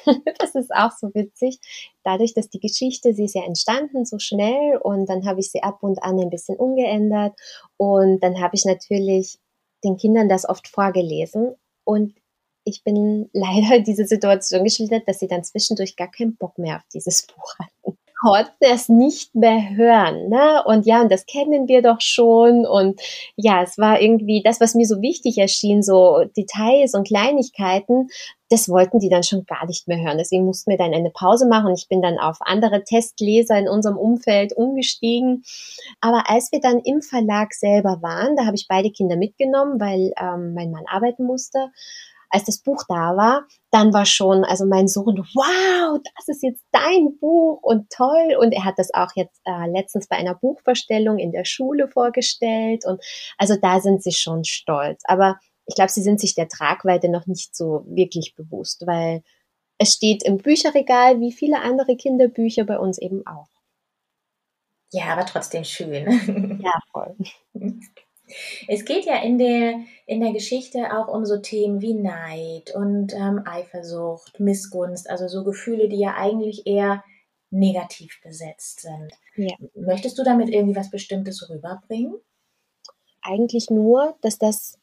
das 0.38 0.56
ist 0.56 0.74
auch 0.74 0.90
so 0.90 1.14
witzig. 1.14 1.60
Dadurch, 2.02 2.34
dass 2.34 2.50
die 2.50 2.58
Geschichte, 2.58 3.14
sie 3.14 3.26
ist 3.26 3.36
ja 3.36 3.44
entstanden 3.44 4.04
so 4.04 4.18
schnell 4.18 4.78
und 4.82 5.08
dann 5.08 5.24
habe 5.24 5.38
ich 5.38 5.52
sie 5.52 5.62
ab 5.62 5.78
und 5.82 6.02
an 6.02 6.18
ein 6.18 6.30
bisschen 6.30 6.56
umgeändert 6.56 7.38
und 7.76 8.20
dann 8.20 8.40
habe 8.40 8.56
ich 8.56 8.64
natürlich 8.64 9.38
den 9.84 9.96
Kindern 9.96 10.28
das 10.28 10.48
oft 10.48 10.66
vorgelesen 10.66 11.54
und 11.84 12.14
ich 12.64 12.82
bin 12.84 13.28
leider 13.32 13.80
diese 13.86 14.06
Situation 14.06 14.64
geschildert, 14.64 15.04
dass 15.06 15.18
sie 15.18 15.28
dann 15.28 15.44
zwischendurch 15.44 15.96
gar 15.96 16.10
keinen 16.10 16.36
Bock 16.36 16.58
mehr 16.58 16.76
auf 16.76 16.82
dieses 16.92 17.26
Buch 17.26 17.54
hatten. 17.58 17.96
Konnten 18.22 18.52
es 18.60 18.90
nicht 18.90 19.34
mehr 19.34 19.70
hören, 19.70 20.28
ne? 20.28 20.62
Und 20.66 20.84
ja, 20.84 21.00
und 21.00 21.10
das 21.10 21.24
kennen 21.24 21.68
wir 21.68 21.80
doch 21.80 22.02
schon. 22.02 22.66
Und 22.66 23.00
ja, 23.34 23.62
es 23.62 23.78
war 23.78 23.98
irgendwie 23.98 24.42
das, 24.44 24.60
was 24.60 24.74
mir 24.74 24.86
so 24.86 25.00
wichtig 25.00 25.38
erschien, 25.38 25.82
so 25.82 26.24
Details 26.36 26.92
und 26.92 27.06
Kleinigkeiten, 27.06 28.08
das 28.50 28.68
wollten 28.68 28.98
die 28.98 29.08
dann 29.08 29.22
schon 29.22 29.46
gar 29.46 29.64
nicht 29.64 29.88
mehr 29.88 30.00
hören. 30.02 30.18
Deswegen 30.18 30.44
mussten 30.44 30.70
wir 30.70 30.76
dann 30.76 30.92
eine 30.92 31.10
Pause 31.10 31.48
machen. 31.48 31.72
Ich 31.72 31.88
bin 31.88 32.02
dann 32.02 32.18
auf 32.18 32.36
andere 32.40 32.84
Testleser 32.84 33.56
in 33.56 33.70
unserem 33.70 33.96
Umfeld 33.96 34.52
umgestiegen. 34.52 35.44
Aber 36.02 36.28
als 36.28 36.52
wir 36.52 36.60
dann 36.60 36.80
im 36.80 37.00
Verlag 37.00 37.54
selber 37.54 38.02
waren, 38.02 38.36
da 38.36 38.44
habe 38.44 38.56
ich 38.56 38.66
beide 38.68 38.90
Kinder 38.90 39.16
mitgenommen, 39.16 39.80
weil 39.80 40.12
ähm, 40.20 40.52
mein 40.52 40.72
Mann 40.72 40.84
arbeiten 40.86 41.24
musste 41.24 41.70
als 42.30 42.44
das 42.44 42.58
Buch 42.58 42.84
da 42.88 43.16
war, 43.16 43.46
dann 43.70 43.92
war 43.92 44.06
schon, 44.06 44.44
also 44.44 44.64
mein 44.64 44.88
Sohn, 44.88 45.18
wow, 45.18 46.00
das 46.16 46.28
ist 46.28 46.42
jetzt 46.42 46.64
dein 46.70 47.18
Buch 47.18 47.60
und 47.62 47.90
toll. 47.90 48.36
Und 48.40 48.52
er 48.52 48.64
hat 48.64 48.78
das 48.78 48.94
auch 48.94 49.10
jetzt 49.16 49.40
äh, 49.44 49.68
letztens 49.70 50.06
bei 50.06 50.16
einer 50.16 50.34
Buchverstellung 50.34 51.18
in 51.18 51.32
der 51.32 51.44
Schule 51.44 51.88
vorgestellt. 51.88 52.86
Und 52.86 53.02
also 53.36 53.56
da 53.60 53.80
sind 53.80 54.02
sie 54.02 54.12
schon 54.12 54.44
stolz. 54.44 55.02
Aber 55.04 55.38
ich 55.66 55.74
glaube, 55.74 55.90
sie 55.90 56.02
sind 56.02 56.20
sich 56.20 56.34
der 56.34 56.48
Tragweite 56.48 57.08
noch 57.08 57.26
nicht 57.26 57.54
so 57.54 57.84
wirklich 57.86 58.34
bewusst, 58.36 58.86
weil 58.86 59.22
es 59.78 59.94
steht 59.94 60.22
im 60.22 60.38
Bücherregal 60.38 61.20
wie 61.20 61.32
viele 61.32 61.60
andere 61.60 61.96
Kinderbücher 61.96 62.64
bei 62.64 62.78
uns 62.78 62.98
eben 62.98 63.26
auch. 63.26 63.48
Ja, 64.92 65.12
aber 65.12 65.24
trotzdem 65.24 65.64
schön. 65.64 66.60
Ja, 66.62 66.80
voll. 66.92 67.16
Es 68.68 68.84
geht 68.84 69.04
ja 69.04 69.22
in 69.22 69.38
der, 69.38 69.80
in 70.06 70.20
der 70.20 70.32
Geschichte 70.32 70.96
auch 70.96 71.08
um 71.08 71.24
so 71.24 71.38
Themen 71.38 71.80
wie 71.80 71.94
Neid 71.94 72.74
und 72.74 73.14
ähm, 73.14 73.42
Eifersucht, 73.44 74.40
Missgunst, 74.40 75.08
also 75.08 75.28
so 75.28 75.44
Gefühle, 75.44 75.88
die 75.88 75.98
ja 75.98 76.14
eigentlich 76.16 76.66
eher 76.66 77.04
negativ 77.50 78.20
besetzt 78.22 78.80
sind. 78.80 79.12
Ja. 79.36 79.54
Möchtest 79.74 80.18
du 80.18 80.24
damit 80.24 80.48
irgendwie 80.48 80.76
was 80.76 80.90
Bestimmtes 80.90 81.48
rüberbringen? 81.50 82.14
Eigentlich 83.22 83.70
nur, 83.70 84.16
dass 84.22 84.38
das 84.38 84.79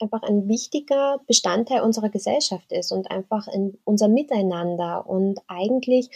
einfach 0.00 0.22
ein 0.22 0.48
wichtiger 0.48 1.20
Bestandteil 1.26 1.82
unserer 1.82 2.08
Gesellschaft 2.08 2.72
ist 2.72 2.92
und 2.92 3.10
einfach 3.10 3.48
in 3.48 3.78
unser 3.84 4.08
Miteinander. 4.08 5.06
Und 5.06 5.40
eigentlich 5.48 6.10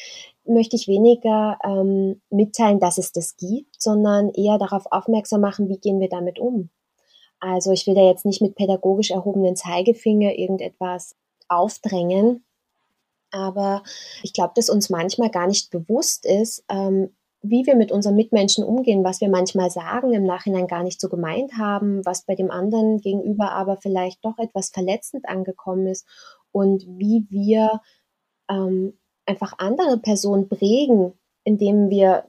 möchte 0.44 0.76
ich 0.76 0.88
weniger 0.88 1.58
ähm, 1.64 2.20
mitteilen, 2.30 2.80
dass 2.80 2.98
es 2.98 3.12
das 3.12 3.36
gibt, 3.36 3.80
sondern 3.80 4.30
eher 4.30 4.58
darauf 4.58 4.86
aufmerksam 4.90 5.40
machen, 5.40 5.68
wie 5.68 5.78
gehen 5.78 6.00
wir 6.00 6.08
damit 6.08 6.38
um. 6.38 6.70
Also 7.40 7.72
ich 7.72 7.86
will 7.86 7.94
da 7.94 8.02
jetzt 8.02 8.24
nicht 8.24 8.40
mit 8.40 8.54
pädagogisch 8.54 9.10
erhobenen 9.10 9.56
Zeigefinger 9.56 10.38
irgendetwas 10.38 11.16
aufdrängen, 11.48 12.44
aber 13.32 13.82
ich 14.22 14.32
glaube, 14.32 14.52
dass 14.54 14.70
uns 14.70 14.90
manchmal 14.90 15.30
gar 15.30 15.46
nicht 15.46 15.70
bewusst 15.70 16.24
ist, 16.26 16.64
ähm, 16.68 17.14
wie 17.42 17.66
wir 17.66 17.74
mit 17.76 17.90
unseren 17.90 18.14
Mitmenschen 18.14 18.64
umgehen, 18.64 19.04
was 19.04 19.20
wir 19.20 19.28
manchmal 19.28 19.70
sagen, 19.70 20.12
im 20.12 20.24
Nachhinein 20.24 20.68
gar 20.68 20.82
nicht 20.82 21.00
so 21.00 21.08
gemeint 21.08 21.58
haben, 21.58 22.04
was 22.06 22.24
bei 22.24 22.34
dem 22.34 22.50
anderen 22.50 22.98
gegenüber 23.00 23.52
aber 23.52 23.76
vielleicht 23.76 24.24
doch 24.24 24.38
etwas 24.38 24.70
verletzend 24.70 25.28
angekommen 25.28 25.88
ist 25.88 26.06
und 26.52 26.86
wie 26.86 27.26
wir 27.30 27.80
ähm, 28.48 28.96
einfach 29.26 29.54
andere 29.58 29.98
Personen 29.98 30.48
prägen, 30.48 31.12
indem 31.44 31.90
wir 31.90 32.24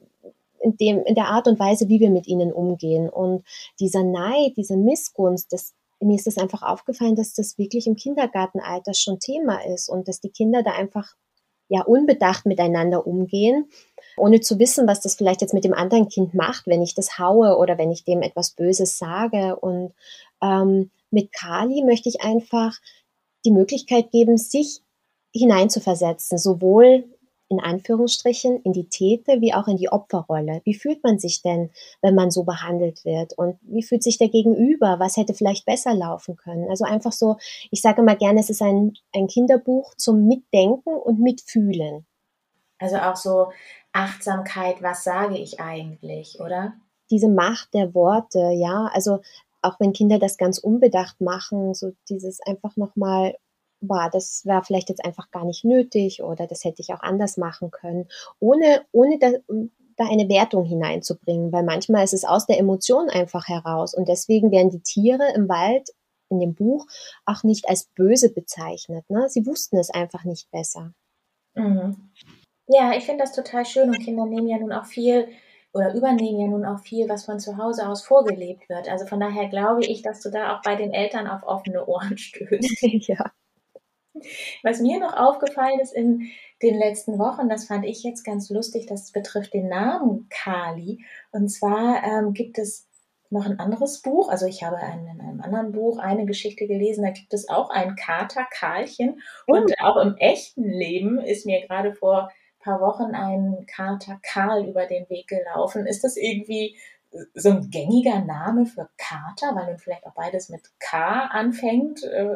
in, 0.60 0.76
dem, 0.76 1.02
in 1.04 1.14
der 1.14 1.28
Art 1.28 1.46
und 1.46 1.60
Weise, 1.60 1.88
wie 1.88 2.00
wir 2.00 2.10
mit 2.10 2.26
ihnen 2.26 2.52
umgehen. 2.52 3.08
Und 3.08 3.44
dieser 3.78 4.02
Neid, 4.02 4.54
diese 4.56 4.76
Missgunst, 4.76 5.52
das 5.52 5.74
mir 6.00 6.16
ist 6.16 6.26
es 6.26 6.38
einfach 6.38 6.62
aufgefallen, 6.62 7.16
dass 7.16 7.34
das 7.34 7.56
wirklich 7.56 7.86
im 7.86 7.96
Kindergartenalter 7.96 8.94
schon 8.94 9.20
Thema 9.20 9.64
ist 9.64 9.88
und 9.88 10.08
dass 10.08 10.20
die 10.20 10.30
Kinder 10.30 10.62
da 10.62 10.72
einfach 10.72 11.14
ja 11.74 11.82
unbedacht 11.82 12.46
miteinander 12.46 13.06
umgehen, 13.06 13.68
ohne 14.16 14.40
zu 14.40 14.58
wissen, 14.58 14.86
was 14.86 15.00
das 15.00 15.16
vielleicht 15.16 15.40
jetzt 15.40 15.54
mit 15.54 15.64
dem 15.64 15.74
anderen 15.74 16.08
Kind 16.08 16.34
macht, 16.34 16.66
wenn 16.66 16.82
ich 16.82 16.94
das 16.94 17.18
haue 17.18 17.56
oder 17.58 17.78
wenn 17.78 17.90
ich 17.90 18.04
dem 18.04 18.22
etwas 18.22 18.52
Böses 18.52 18.96
sage. 18.96 19.56
Und 19.56 19.92
ähm, 20.40 20.90
mit 21.10 21.32
Kali 21.32 21.82
möchte 21.82 22.08
ich 22.08 22.22
einfach 22.22 22.78
die 23.44 23.50
Möglichkeit 23.50 24.12
geben, 24.12 24.38
sich 24.38 24.80
hineinzuversetzen, 25.34 26.38
sowohl 26.38 27.04
in 27.54 27.64
Anführungsstrichen 27.64 28.60
in 28.62 28.72
die 28.72 28.88
Täter 28.88 29.40
wie 29.40 29.54
auch 29.54 29.68
in 29.68 29.76
die 29.76 29.88
Opferrolle. 29.88 30.60
Wie 30.64 30.74
fühlt 30.74 31.02
man 31.02 31.18
sich 31.18 31.42
denn, 31.42 31.70
wenn 32.02 32.14
man 32.14 32.30
so 32.30 32.44
behandelt 32.44 33.04
wird? 33.04 33.36
Und 33.36 33.58
wie 33.62 33.82
fühlt 33.82 34.02
sich 34.02 34.18
der 34.18 34.28
Gegenüber? 34.28 34.96
Was 34.98 35.16
hätte 35.16 35.34
vielleicht 35.34 35.66
besser 35.66 35.94
laufen 35.94 36.36
können? 36.36 36.68
Also 36.68 36.84
einfach 36.84 37.12
so, 37.12 37.36
ich 37.70 37.80
sage 37.80 38.02
mal 38.02 38.16
gerne, 38.16 38.40
es 38.40 38.50
ist 38.50 38.62
ein, 38.62 38.94
ein 39.14 39.26
Kinderbuch 39.26 39.94
zum 39.96 40.26
Mitdenken 40.26 40.94
und 40.94 41.20
Mitfühlen. 41.20 42.06
Also 42.78 42.96
auch 42.96 43.16
so 43.16 43.52
Achtsamkeit, 43.92 44.82
was 44.82 45.04
sage 45.04 45.38
ich 45.38 45.60
eigentlich, 45.60 46.40
oder? 46.40 46.74
Diese 47.10 47.28
Macht 47.28 47.72
der 47.74 47.94
Worte, 47.94 48.50
ja. 48.54 48.90
Also 48.92 49.20
auch 49.62 49.80
wenn 49.80 49.92
Kinder 49.92 50.18
das 50.18 50.36
ganz 50.36 50.58
unbedacht 50.58 51.20
machen, 51.20 51.74
so 51.74 51.92
dieses 52.08 52.40
einfach 52.46 52.76
nochmal 52.76 53.36
boah, 53.86 54.10
das 54.12 54.44
war 54.46 54.64
vielleicht 54.64 54.88
jetzt 54.88 55.04
einfach 55.04 55.30
gar 55.30 55.44
nicht 55.44 55.64
nötig 55.64 56.22
oder 56.22 56.46
das 56.46 56.64
hätte 56.64 56.82
ich 56.82 56.92
auch 56.92 57.00
anders 57.00 57.36
machen 57.36 57.70
können, 57.70 58.08
ohne, 58.40 58.82
ohne 58.92 59.18
da, 59.18 59.30
da 59.96 60.04
eine 60.10 60.28
Wertung 60.28 60.64
hineinzubringen, 60.64 61.52
weil 61.52 61.64
manchmal 61.64 62.04
ist 62.04 62.14
es 62.14 62.24
aus 62.24 62.46
der 62.46 62.58
Emotion 62.58 63.08
einfach 63.10 63.48
heraus 63.48 63.94
und 63.94 64.08
deswegen 64.08 64.50
werden 64.50 64.70
die 64.70 64.82
Tiere 64.82 65.32
im 65.34 65.48
Wald 65.48 65.90
in 66.30 66.40
dem 66.40 66.54
Buch 66.54 66.86
auch 67.26 67.42
nicht 67.42 67.68
als 67.68 67.84
böse 67.94 68.32
bezeichnet. 68.32 69.08
Ne? 69.08 69.28
Sie 69.28 69.46
wussten 69.46 69.76
es 69.76 69.90
einfach 69.90 70.24
nicht 70.24 70.50
besser. 70.50 70.92
Mhm. 71.54 72.10
Ja, 72.66 72.92
ich 72.96 73.04
finde 73.04 73.24
das 73.24 73.32
total 73.32 73.64
schön 73.66 73.90
und 73.90 74.00
Kinder 74.00 74.24
nehmen 74.24 74.48
ja 74.48 74.58
nun 74.58 74.72
auch 74.72 74.86
viel 74.86 75.28
oder 75.74 75.92
übernehmen 75.92 76.40
ja 76.40 76.46
nun 76.46 76.64
auch 76.64 76.80
viel, 76.80 77.08
was 77.08 77.24
von 77.24 77.40
zu 77.40 77.58
Hause 77.58 77.88
aus 77.88 78.04
vorgelebt 78.04 78.68
wird. 78.68 78.88
Also 78.88 79.06
von 79.06 79.20
daher 79.20 79.48
glaube 79.48 79.84
ich, 79.84 80.02
dass 80.02 80.20
du 80.20 80.30
da 80.30 80.56
auch 80.56 80.62
bei 80.62 80.76
den 80.76 80.92
Eltern 80.92 81.26
auf 81.26 81.42
offene 81.42 81.84
Ohren 81.86 82.16
stößt. 82.18 82.82
ja. 83.08 83.32
Was 84.62 84.80
mir 84.80 85.00
noch 85.00 85.16
aufgefallen 85.16 85.80
ist 85.80 85.92
in 85.92 86.30
den 86.62 86.78
letzten 86.78 87.18
Wochen, 87.18 87.48
das 87.48 87.66
fand 87.66 87.84
ich 87.84 88.02
jetzt 88.02 88.24
ganz 88.24 88.48
lustig, 88.48 88.86
das 88.86 89.12
betrifft 89.12 89.54
den 89.54 89.68
Namen 89.68 90.28
Kali. 90.30 91.04
Und 91.32 91.48
zwar 91.48 92.02
ähm, 92.04 92.32
gibt 92.32 92.58
es 92.58 92.88
noch 93.30 93.46
ein 93.46 93.58
anderes 93.58 94.00
Buch, 94.00 94.28
also 94.28 94.46
ich 94.46 94.62
habe 94.62 94.76
ein, 94.76 95.06
in 95.06 95.20
einem 95.20 95.40
anderen 95.40 95.72
Buch 95.72 95.98
eine 95.98 96.24
Geschichte 96.24 96.66
gelesen, 96.66 97.04
da 97.04 97.10
gibt 97.10 97.34
es 97.34 97.48
auch 97.48 97.70
ein 97.70 97.96
Kater 97.96 98.46
Karlchen. 98.50 99.20
Und 99.46 99.72
oh. 99.80 99.84
auch 99.84 99.96
im 99.96 100.16
echten 100.16 100.64
Leben 100.64 101.18
ist 101.18 101.44
mir 101.44 101.66
gerade 101.66 101.92
vor 101.92 102.28
ein 102.28 102.60
paar 102.60 102.80
Wochen 102.80 103.14
ein 103.14 103.66
Kater 103.66 104.20
Karl 104.22 104.66
über 104.68 104.86
den 104.86 105.08
Weg 105.10 105.26
gelaufen. 105.26 105.86
Ist 105.86 106.04
das 106.04 106.16
irgendwie 106.16 106.76
so 107.34 107.50
ein 107.50 107.70
gängiger 107.70 108.20
Name 108.20 108.66
für 108.66 108.88
Kater, 108.96 109.54
weil 109.54 109.66
nun 109.66 109.78
vielleicht 109.78 110.06
auch 110.06 110.14
beides 110.14 110.48
mit 110.48 110.62
K 110.78 111.26
anfängt? 111.26 112.02
Äh, 112.02 112.26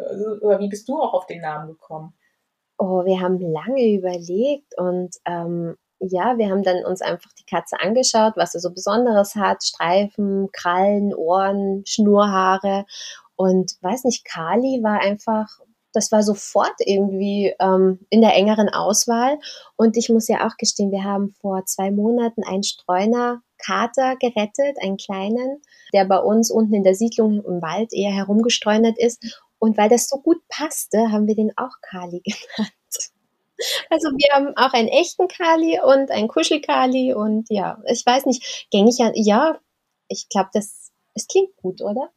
oder 0.41 0.61
wie 0.61 0.69
bist 0.69 0.89
du 0.89 0.99
auch 1.01 1.15
auf 1.15 1.27
den 1.27 1.41
Namen 1.41 1.69
gekommen? 1.69 2.15
Oh, 2.79 3.05
wir 3.05 3.21
haben 3.21 3.41
lange 3.41 3.93
überlegt 3.93 4.79
und 4.79 5.17
ähm, 5.25 5.77
ja, 6.01 6.39
wir 6.39 6.49
haben 6.49 6.63
dann 6.63 6.85
uns 6.85 7.03
einfach 7.03 7.33
die 7.33 7.45
Katze 7.45 7.81
angeschaut, 7.81 8.35
was 8.37 8.53
sie 8.53 8.61
so 8.61 8.71
Besonderes 8.71 9.35
hat. 9.35 9.65
Streifen, 9.65 10.49
Krallen, 10.53 11.13
Ohren, 11.13 11.83
Schnurhaare. 11.87 12.87
Und 13.35 13.73
weiß 13.83 14.05
nicht, 14.05 14.25
Kali 14.25 14.81
war 14.83 15.01
einfach 15.01 15.59
das 15.93 16.13
war 16.13 16.23
sofort 16.23 16.75
irgendwie 16.79 17.55
ähm, 17.59 17.99
in 18.11 18.21
der 18.21 18.35
engeren 18.35 18.69
Auswahl. 18.69 19.39
Und 19.77 19.97
ich 19.97 20.09
muss 20.09 20.29
ja 20.29 20.47
auch 20.47 20.57
gestehen, 20.57 20.93
wir 20.93 21.05
haben 21.05 21.35
vor 21.41 21.65
zwei 21.65 21.91
Monaten 21.91 22.45
einen 22.45 22.63
Streuner 22.63 23.43
Kater 23.59 24.17
gerettet, 24.17 24.77
einen 24.83 24.97
kleinen, 24.97 25.63
der 25.93 26.05
bei 26.05 26.19
uns 26.19 26.51
unten 26.51 26.75
in 26.75 26.85
der 26.85 26.95
Siedlung 26.95 27.45
im 27.45 27.63
Wald 27.63 27.93
eher 27.93 28.13
herumgestreunert 28.13 28.99
ist. 28.99 29.43
Und 29.59 29.77
weil 29.77 29.89
das 29.89 30.09
so 30.09 30.19
gut 30.19 30.39
passte, 30.49 31.11
haben 31.11 31.27
wir 31.27 31.35
den 31.35 31.57
auch 31.57 31.81
Kali 31.83 32.21
genannt. 32.25 32.73
Also 33.91 34.09
wir 34.11 34.35
haben 34.35 34.57
auch 34.57 34.73
einen 34.73 34.89
echten 34.89 35.27
Kali 35.27 35.81
und 35.81 36.11
einen 36.11 36.29
Kuschelkali 36.29 37.13
und 37.13 37.49
ja, 37.51 37.83
ich 37.87 38.07
weiß 38.07 38.27
nicht, 38.27 38.69
gängig 38.71 38.99
ja, 38.99 39.11
ja, 39.15 39.59
ich 40.07 40.29
glaube, 40.29 40.51
das, 40.53 40.93
es 41.15 41.27
klingt 41.27 41.57
gut, 41.57 41.83
oder? 41.83 42.11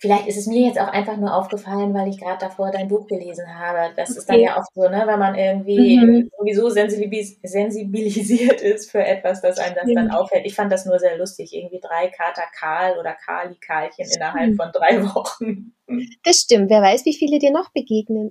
Vielleicht 0.00 0.28
ist 0.28 0.38
es 0.38 0.46
mir 0.46 0.66
jetzt 0.66 0.80
auch 0.80 0.88
einfach 0.88 1.18
nur 1.18 1.34
aufgefallen, 1.34 1.92
weil 1.92 2.08
ich 2.08 2.18
gerade 2.18 2.38
davor 2.40 2.70
dein 2.70 2.88
Buch 2.88 3.06
gelesen 3.06 3.46
habe. 3.54 3.92
Das 3.96 4.08
ist 4.16 4.30
dann 4.30 4.40
ja 4.40 4.56
oft 4.56 4.72
so, 4.72 4.88
ne, 4.88 5.02
wenn 5.04 5.18
man 5.18 5.34
irgendwie 5.34 5.98
mhm. 5.98 6.30
sowieso 6.38 6.70
sensibilisiert 6.70 8.62
ist 8.62 8.90
für 8.90 9.04
etwas, 9.04 9.42
dass 9.42 9.58
einem 9.58 9.74
das 9.74 9.84
mhm. 9.84 9.96
dann 9.96 10.10
auffällt. 10.10 10.46
Ich 10.46 10.54
fand 10.54 10.72
das 10.72 10.86
nur 10.86 10.98
sehr 10.98 11.18
lustig. 11.18 11.54
Irgendwie 11.54 11.80
drei 11.80 12.08
Kater 12.08 12.44
Karl 12.58 12.98
oder 12.98 13.12
Kali 13.12 13.56
Karlchen 13.56 14.08
innerhalb 14.10 14.56
von 14.56 14.72
drei 14.72 15.04
Wochen. 15.14 15.74
Das 16.24 16.38
stimmt. 16.38 16.70
Wer 16.70 16.80
weiß, 16.80 17.04
wie 17.04 17.14
viele 17.14 17.38
dir 17.38 17.52
noch 17.52 17.70
begegnen. 17.70 18.30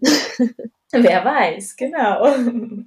Wer 0.92 1.24
weiß, 1.24 1.76
genau. 1.76 2.26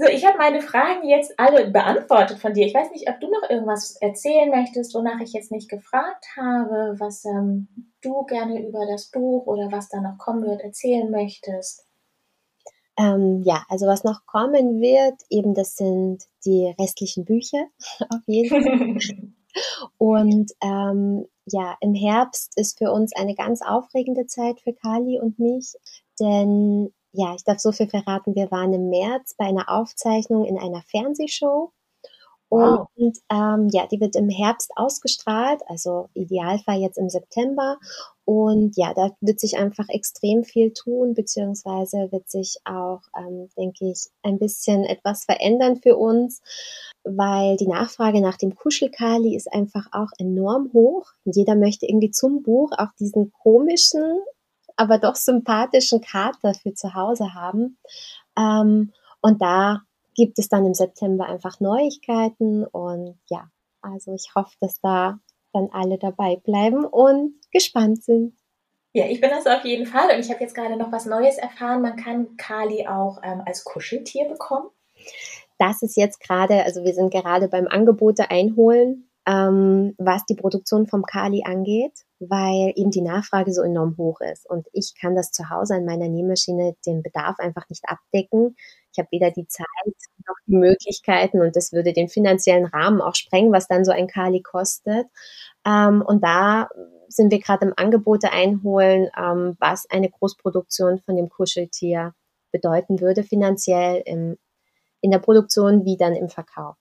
So, 0.00 0.06
ich 0.06 0.24
habe 0.24 0.38
meine 0.38 0.60
Fragen 0.60 1.08
jetzt 1.08 1.34
alle 1.40 1.72
beantwortet 1.72 2.38
von 2.38 2.54
dir. 2.54 2.64
Ich 2.64 2.74
weiß 2.74 2.92
nicht, 2.92 3.10
ob 3.10 3.18
du 3.18 3.28
noch 3.28 3.50
irgendwas 3.50 3.96
erzählen 3.96 4.48
möchtest, 4.48 4.94
wonach 4.94 5.20
ich 5.20 5.32
jetzt 5.32 5.50
nicht 5.50 5.68
gefragt 5.68 6.24
habe, 6.36 6.94
was 6.98 7.24
ähm, 7.24 7.66
du 8.00 8.24
gerne 8.26 8.64
über 8.64 8.86
das 8.86 9.10
Buch 9.10 9.46
oder 9.46 9.72
was 9.72 9.88
da 9.88 10.00
noch 10.00 10.16
kommen 10.16 10.46
wird 10.46 10.60
erzählen 10.60 11.10
möchtest. 11.10 11.84
Ähm, 12.96 13.42
ja, 13.44 13.64
also 13.68 13.88
was 13.88 14.04
noch 14.04 14.24
kommen 14.24 14.80
wird, 14.80 15.20
eben 15.30 15.54
das 15.54 15.74
sind 15.74 16.22
die 16.44 16.72
restlichen 16.78 17.24
Bücher 17.24 17.66
auf 18.08 18.22
jeden 18.26 19.00
Fall. 19.00 19.32
Und 19.98 20.52
ähm, 20.62 21.26
ja, 21.46 21.76
im 21.80 21.94
Herbst 21.94 22.52
ist 22.54 22.78
für 22.78 22.92
uns 22.92 23.16
eine 23.16 23.34
ganz 23.34 23.62
aufregende 23.62 24.26
Zeit 24.26 24.60
für 24.60 24.72
Kali 24.72 25.18
und 25.18 25.40
mich, 25.40 25.74
denn 26.20 26.92
ja, 27.12 27.34
ich 27.34 27.44
darf 27.44 27.58
so 27.58 27.72
viel 27.72 27.88
verraten. 27.88 28.34
Wir 28.34 28.50
waren 28.50 28.72
im 28.72 28.90
März 28.90 29.34
bei 29.36 29.46
einer 29.46 29.68
Aufzeichnung 29.68 30.44
in 30.44 30.58
einer 30.58 30.82
Fernsehshow. 30.82 31.72
Wow. 32.50 32.88
Und 32.96 33.18
ähm, 33.30 33.68
ja, 33.72 33.86
die 33.86 34.00
wird 34.00 34.16
im 34.16 34.30
Herbst 34.30 34.70
ausgestrahlt, 34.74 35.60
also 35.66 36.08
Idealfall 36.14 36.80
jetzt 36.80 36.96
im 36.96 37.10
September. 37.10 37.76
Und 38.24 38.76
ja, 38.76 38.94
da 38.94 39.10
wird 39.20 39.38
sich 39.38 39.58
einfach 39.58 39.88
extrem 39.88 40.44
viel 40.44 40.72
tun, 40.72 41.14
beziehungsweise 41.14 42.10
wird 42.10 42.28
sich 42.30 42.58
auch, 42.64 43.00
ähm, 43.18 43.48
denke 43.56 43.90
ich, 43.90 44.08
ein 44.22 44.38
bisschen 44.38 44.84
etwas 44.84 45.24
verändern 45.24 45.76
für 45.76 45.96
uns, 45.96 46.40
weil 47.04 47.56
die 47.56 47.68
Nachfrage 47.68 48.20
nach 48.22 48.38
dem 48.38 48.54
Kuschelkali 48.54 49.36
ist 49.36 49.52
einfach 49.52 49.86
auch 49.92 50.10
enorm 50.18 50.70
hoch. 50.72 51.06
Jeder 51.24 51.54
möchte 51.54 51.86
irgendwie 51.86 52.10
zum 52.10 52.42
Buch 52.42 52.70
auch 52.78 52.92
diesen 52.98 53.30
komischen, 53.30 54.20
aber 54.78 54.98
doch 54.98 55.14
sympathischen 55.14 56.00
Kater 56.00 56.54
für 56.54 56.74
zu 56.74 56.94
Hause 56.94 57.34
haben. 57.34 57.78
Ähm, 58.38 58.92
und 59.20 59.42
da 59.42 59.82
gibt 60.14 60.38
es 60.38 60.48
dann 60.48 60.66
im 60.66 60.74
September 60.74 61.26
einfach 61.26 61.60
Neuigkeiten 61.60 62.64
und 62.64 63.18
ja, 63.28 63.50
also 63.82 64.14
ich 64.14 64.34
hoffe, 64.34 64.54
dass 64.60 64.80
da 64.80 65.18
dann 65.52 65.68
alle 65.72 65.98
dabei 65.98 66.36
bleiben 66.36 66.84
und 66.84 67.34
gespannt 67.50 68.02
sind. 68.02 68.34
Ja, 68.92 69.06
ich 69.06 69.20
bin 69.20 69.30
das 69.30 69.46
auf 69.46 69.64
jeden 69.64 69.86
Fall 69.86 70.14
und 70.14 70.20
ich 70.20 70.30
habe 70.30 70.40
jetzt 70.40 70.54
gerade 70.54 70.76
noch 70.76 70.90
was 70.90 71.06
Neues 71.06 71.38
erfahren. 71.38 71.82
Man 71.82 71.96
kann 71.96 72.36
Kali 72.36 72.86
auch 72.86 73.20
ähm, 73.22 73.42
als 73.46 73.64
Kuscheltier 73.64 74.28
bekommen. 74.28 74.68
Das 75.58 75.82
ist 75.82 75.96
jetzt 75.96 76.20
gerade, 76.20 76.64
also 76.64 76.84
wir 76.84 76.94
sind 76.94 77.12
gerade 77.12 77.48
beim 77.48 77.68
Angebote 77.68 78.30
einholen 78.30 79.08
ähm, 79.28 79.94
was 79.98 80.24
die 80.24 80.34
Produktion 80.34 80.86
vom 80.86 81.02
Kali 81.02 81.42
angeht, 81.44 82.06
weil 82.20 82.72
eben 82.76 82.90
die 82.90 83.00
Nachfrage 83.00 83.52
so 83.52 83.62
enorm 83.62 83.96
hoch 83.96 84.20
ist. 84.20 84.48
Und 84.48 84.66
ich 84.72 84.94
kann 85.00 85.14
das 85.14 85.30
zu 85.30 85.50
Hause 85.50 85.74
an 85.74 85.84
meiner 85.84 86.08
Nähmaschine 86.08 86.74
den 86.86 87.02
Bedarf 87.02 87.38
einfach 87.38 87.68
nicht 87.68 87.84
abdecken. 87.86 88.56
Ich 88.92 88.98
habe 88.98 89.08
weder 89.10 89.30
die 89.30 89.46
Zeit 89.46 89.66
noch 90.26 90.36
die 90.46 90.56
Möglichkeiten 90.56 91.40
und 91.40 91.54
das 91.54 91.72
würde 91.72 91.92
den 91.92 92.08
finanziellen 92.08 92.66
Rahmen 92.66 93.00
auch 93.00 93.14
sprengen, 93.14 93.52
was 93.52 93.68
dann 93.68 93.84
so 93.84 93.92
ein 93.92 94.08
Kali 94.08 94.42
kostet. 94.42 95.06
Ähm, 95.64 96.02
und 96.02 96.24
da 96.24 96.68
sind 97.08 97.30
wir 97.30 97.40
gerade 97.40 97.66
im 97.66 97.74
Angebote 97.76 98.32
einholen, 98.32 99.08
ähm, 99.16 99.56
was 99.58 99.88
eine 99.88 100.10
Großproduktion 100.10 101.00
von 101.00 101.16
dem 101.16 101.28
Kuscheltier 101.28 102.14
bedeuten 102.50 103.00
würde, 103.00 103.22
finanziell 103.22 104.02
im, 104.04 104.38
in 105.00 105.10
der 105.10 105.18
Produktion 105.18 105.84
wie 105.84 105.96
dann 105.96 106.14
im 106.14 106.28
Verkauf. 106.28 106.76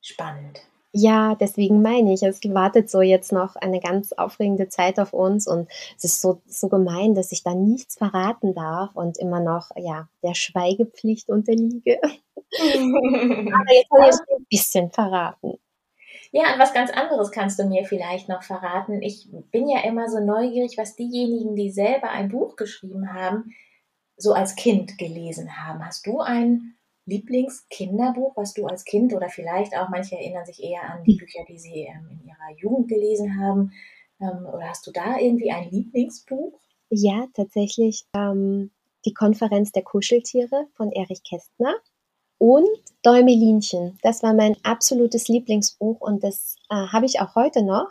Spannend. 0.00 0.62
Ja, 0.92 1.34
deswegen 1.34 1.82
meine 1.82 2.14
ich, 2.14 2.22
es 2.22 2.40
wartet 2.44 2.90
so 2.90 3.02
jetzt 3.02 3.30
noch 3.30 3.56
eine 3.56 3.78
ganz 3.78 4.12
aufregende 4.12 4.68
Zeit 4.68 4.98
auf 4.98 5.12
uns 5.12 5.46
und 5.46 5.68
es 5.96 6.04
ist 6.04 6.20
so, 6.22 6.40
so 6.46 6.68
gemein, 6.68 7.14
dass 7.14 7.30
ich 7.30 7.42
da 7.42 7.54
nichts 7.54 7.96
verraten 7.96 8.54
darf 8.54 8.96
und 8.96 9.18
immer 9.18 9.40
noch, 9.40 9.70
ja, 9.76 10.08
der 10.22 10.34
Schweigepflicht 10.34 11.28
unterliege. 11.28 12.00
Aber 12.02 13.72
jetzt 13.72 13.90
habe 13.90 14.08
ich 14.08 14.36
ein 14.36 14.46
bisschen 14.48 14.90
verraten. 14.90 15.58
Ja, 16.30 16.52
und 16.52 16.58
was 16.58 16.74
ganz 16.74 16.90
anderes 16.90 17.30
kannst 17.30 17.58
du 17.58 17.64
mir 17.64 17.84
vielleicht 17.84 18.28
noch 18.28 18.42
verraten. 18.42 19.02
Ich 19.02 19.28
bin 19.50 19.68
ja 19.68 19.80
immer 19.84 20.08
so 20.08 20.20
neugierig, 20.20 20.76
was 20.78 20.96
diejenigen, 20.96 21.54
die 21.54 21.70
selber 21.70 22.10
ein 22.10 22.30
Buch 22.30 22.56
geschrieben 22.56 23.12
haben, 23.12 23.54
so 24.16 24.32
als 24.32 24.56
Kind 24.56 24.98
gelesen 24.98 25.56
haben. 25.56 25.84
Hast 25.84 26.06
du 26.06 26.20
ein 26.20 26.77
Lieblingskinderbuch, 27.08 28.36
was 28.36 28.54
du 28.54 28.66
als 28.66 28.84
Kind 28.84 29.14
oder 29.14 29.28
vielleicht 29.28 29.76
auch 29.76 29.88
manche 29.88 30.16
erinnern 30.16 30.44
sich 30.44 30.62
eher 30.62 30.82
an 30.82 31.02
die 31.04 31.16
Bücher, 31.16 31.44
die 31.48 31.58
sie 31.58 31.88
ähm, 31.88 32.08
in 32.10 32.28
ihrer 32.28 32.58
Jugend 32.58 32.88
gelesen 32.88 33.40
haben? 33.40 33.72
Ähm, 34.20 34.46
oder 34.46 34.68
hast 34.68 34.86
du 34.86 34.92
da 34.92 35.18
irgendwie 35.18 35.50
ein 35.50 35.70
Lieblingsbuch? 35.70 36.58
Ja, 36.90 37.26
tatsächlich 37.34 38.04
ähm, 38.14 38.70
die 39.04 39.14
Konferenz 39.14 39.72
der 39.72 39.82
Kuscheltiere 39.82 40.66
von 40.74 40.92
Erich 40.92 41.22
Kästner 41.22 41.74
und 42.38 42.68
Däumelinchen. 43.02 43.98
Das 44.02 44.22
war 44.22 44.34
mein 44.34 44.56
absolutes 44.62 45.28
Lieblingsbuch 45.28 46.00
und 46.00 46.22
das 46.22 46.56
äh, 46.70 46.74
habe 46.74 47.06
ich 47.06 47.20
auch 47.20 47.34
heute 47.34 47.62
noch. 47.62 47.90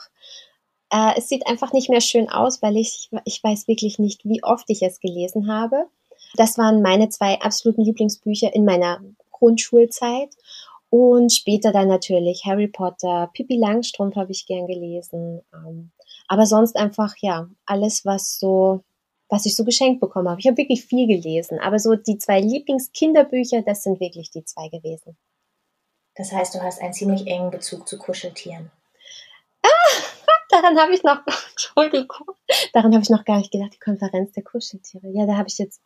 Äh, 0.92 1.18
es 1.18 1.28
sieht 1.28 1.48
einfach 1.48 1.74
nicht 1.74 1.90
mehr 1.90 2.02
schön 2.02 2.30
aus, 2.30 2.62
weil 2.62 2.78
ich, 2.78 3.10
ich 3.26 3.44
weiß 3.44 3.68
wirklich 3.68 4.00
nicht, 4.00 4.26
wie 4.26 4.44
oft 4.44 4.70
ich 4.70 4.82
es 4.82 5.00
gelesen 5.00 5.52
habe. 5.52 5.86
Das 6.36 6.58
waren 6.58 6.82
meine 6.82 7.10
zwei 7.10 7.40
absoluten 7.42 7.82
Lieblingsbücher 7.82 8.54
in 8.54 8.66
meiner 8.66 9.02
Grundschulzeit. 9.32 10.30
Und 10.90 11.34
später 11.34 11.72
dann 11.72 11.90
natürlich 11.90 12.44
Harry 12.46 12.68
Potter, 12.68 13.30
Pippi 13.34 13.58
Langstrumpf 13.58 14.16
habe 14.16 14.32
ich 14.32 14.46
gern 14.46 14.68
gelesen. 14.68 15.42
Ähm, 15.54 15.92
aber 16.28 16.46
sonst 16.46 16.76
einfach, 16.76 17.14
ja, 17.20 17.50
alles, 17.66 18.06
was 18.06 18.40
so 18.40 18.84
was 19.30 19.46
ich 19.46 19.56
so 19.56 19.66
geschenkt 19.66 20.00
bekommen 20.00 20.30
habe. 20.30 20.40
Ich 20.40 20.48
habe 20.48 20.58
wirklich 20.58 20.86
viel 20.86 21.08
gelesen, 21.08 21.60
aber 21.60 21.80
so 21.80 21.96
die 21.96 22.18
zwei 22.18 22.40
Lieblingskinderbücher, 22.40 23.62
das 23.62 23.84
sind 23.84 24.00
wirklich 24.00 24.32
die 24.32 24.46
zwei 24.46 24.70
gewesen. 24.70 25.18
Das 26.16 26.32
heißt, 26.32 26.56
du 26.56 26.62
hast 26.62 26.82
einen 26.82 26.94
ziemlich 26.94 27.28
engen 27.28 27.52
Bezug 27.52 27.88
zu 27.88 27.98
Kuscheltieren. 27.98 28.72
Ah, 29.62 29.68
daran 30.50 30.78
habe 30.78 30.94
ich 30.94 31.04
noch, 31.04 31.20
Entschuldigung, 31.52 32.32
daran 32.74 32.94
habe 32.94 33.04
ich 33.04 33.10
noch 33.10 33.26
gar 33.26 33.38
nicht 33.38 33.52
gedacht, 33.52 33.74
die 33.74 33.80
Konferenz 33.80 34.32
der 34.34 34.44
Kuscheltiere. 34.44 35.10
Ja, 35.10 35.26
da 35.26 35.38
habe 35.38 35.50
ich 35.50 35.58
jetzt, 35.58 35.82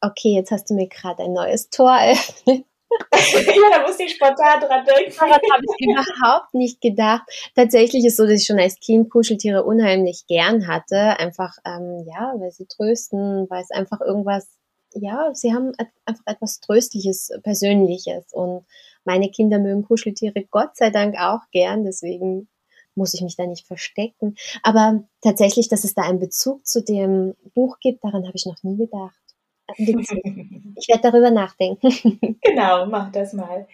okay, 0.00 0.34
jetzt 0.34 0.50
hast 0.50 0.70
du 0.70 0.74
mir 0.74 0.88
gerade 0.88 1.22
ein 1.24 1.32
neues 1.32 1.70
Tor 1.70 1.92
eröffnet. 1.92 2.64
ja, 3.14 3.70
da 3.70 3.86
musste 3.86 4.02
ich 4.02 4.14
spontan 4.14 4.60
dran 4.60 4.84
denken. 4.84 5.14
Daran 5.16 5.32
habe 5.32 5.64
ich 5.64 5.86
überhaupt 5.86 6.54
nicht 6.54 6.80
gedacht. 6.80 7.22
Tatsächlich 7.54 8.04
ist 8.04 8.14
es 8.14 8.16
so, 8.16 8.24
dass 8.24 8.40
ich 8.40 8.46
schon 8.46 8.58
als 8.58 8.80
Kind 8.80 9.10
Kuscheltiere 9.10 9.64
unheimlich 9.64 10.26
gern 10.26 10.66
hatte. 10.66 11.18
Einfach, 11.18 11.56
ähm, 11.64 12.04
ja, 12.06 12.34
weil 12.38 12.50
sie 12.50 12.66
trösten, 12.66 13.48
weil 13.48 13.62
es 13.62 13.70
einfach 13.70 14.00
irgendwas, 14.00 14.48
ja, 14.94 15.30
sie 15.34 15.54
haben 15.54 15.72
einfach 16.04 16.24
etwas 16.26 16.60
Tröstliches, 16.60 17.30
Persönliches. 17.42 18.32
Und 18.32 18.66
meine 19.04 19.30
Kinder 19.30 19.58
mögen 19.58 19.84
Kuscheltiere 19.84 20.44
Gott 20.50 20.76
sei 20.76 20.90
Dank 20.90 21.16
auch 21.16 21.42
gern. 21.52 21.84
Deswegen 21.84 22.48
muss 22.96 23.14
ich 23.14 23.22
mich 23.22 23.36
da 23.36 23.46
nicht 23.46 23.66
verstecken. 23.66 24.34
Aber 24.62 25.04
tatsächlich, 25.22 25.68
dass 25.68 25.84
es 25.84 25.94
da 25.94 26.02
einen 26.02 26.18
Bezug 26.18 26.66
zu 26.66 26.82
dem 26.82 27.34
Buch 27.54 27.78
gibt, 27.80 28.02
daran 28.02 28.26
habe 28.26 28.36
ich 28.36 28.46
noch 28.46 28.62
nie 28.62 28.76
gedacht. 28.76 29.29
Ich 29.76 30.88
werde 30.88 31.02
darüber 31.02 31.30
nachdenken. 31.30 32.38
Genau, 32.42 32.86
mach 32.86 33.12
das 33.12 33.32
mal. 33.32 33.66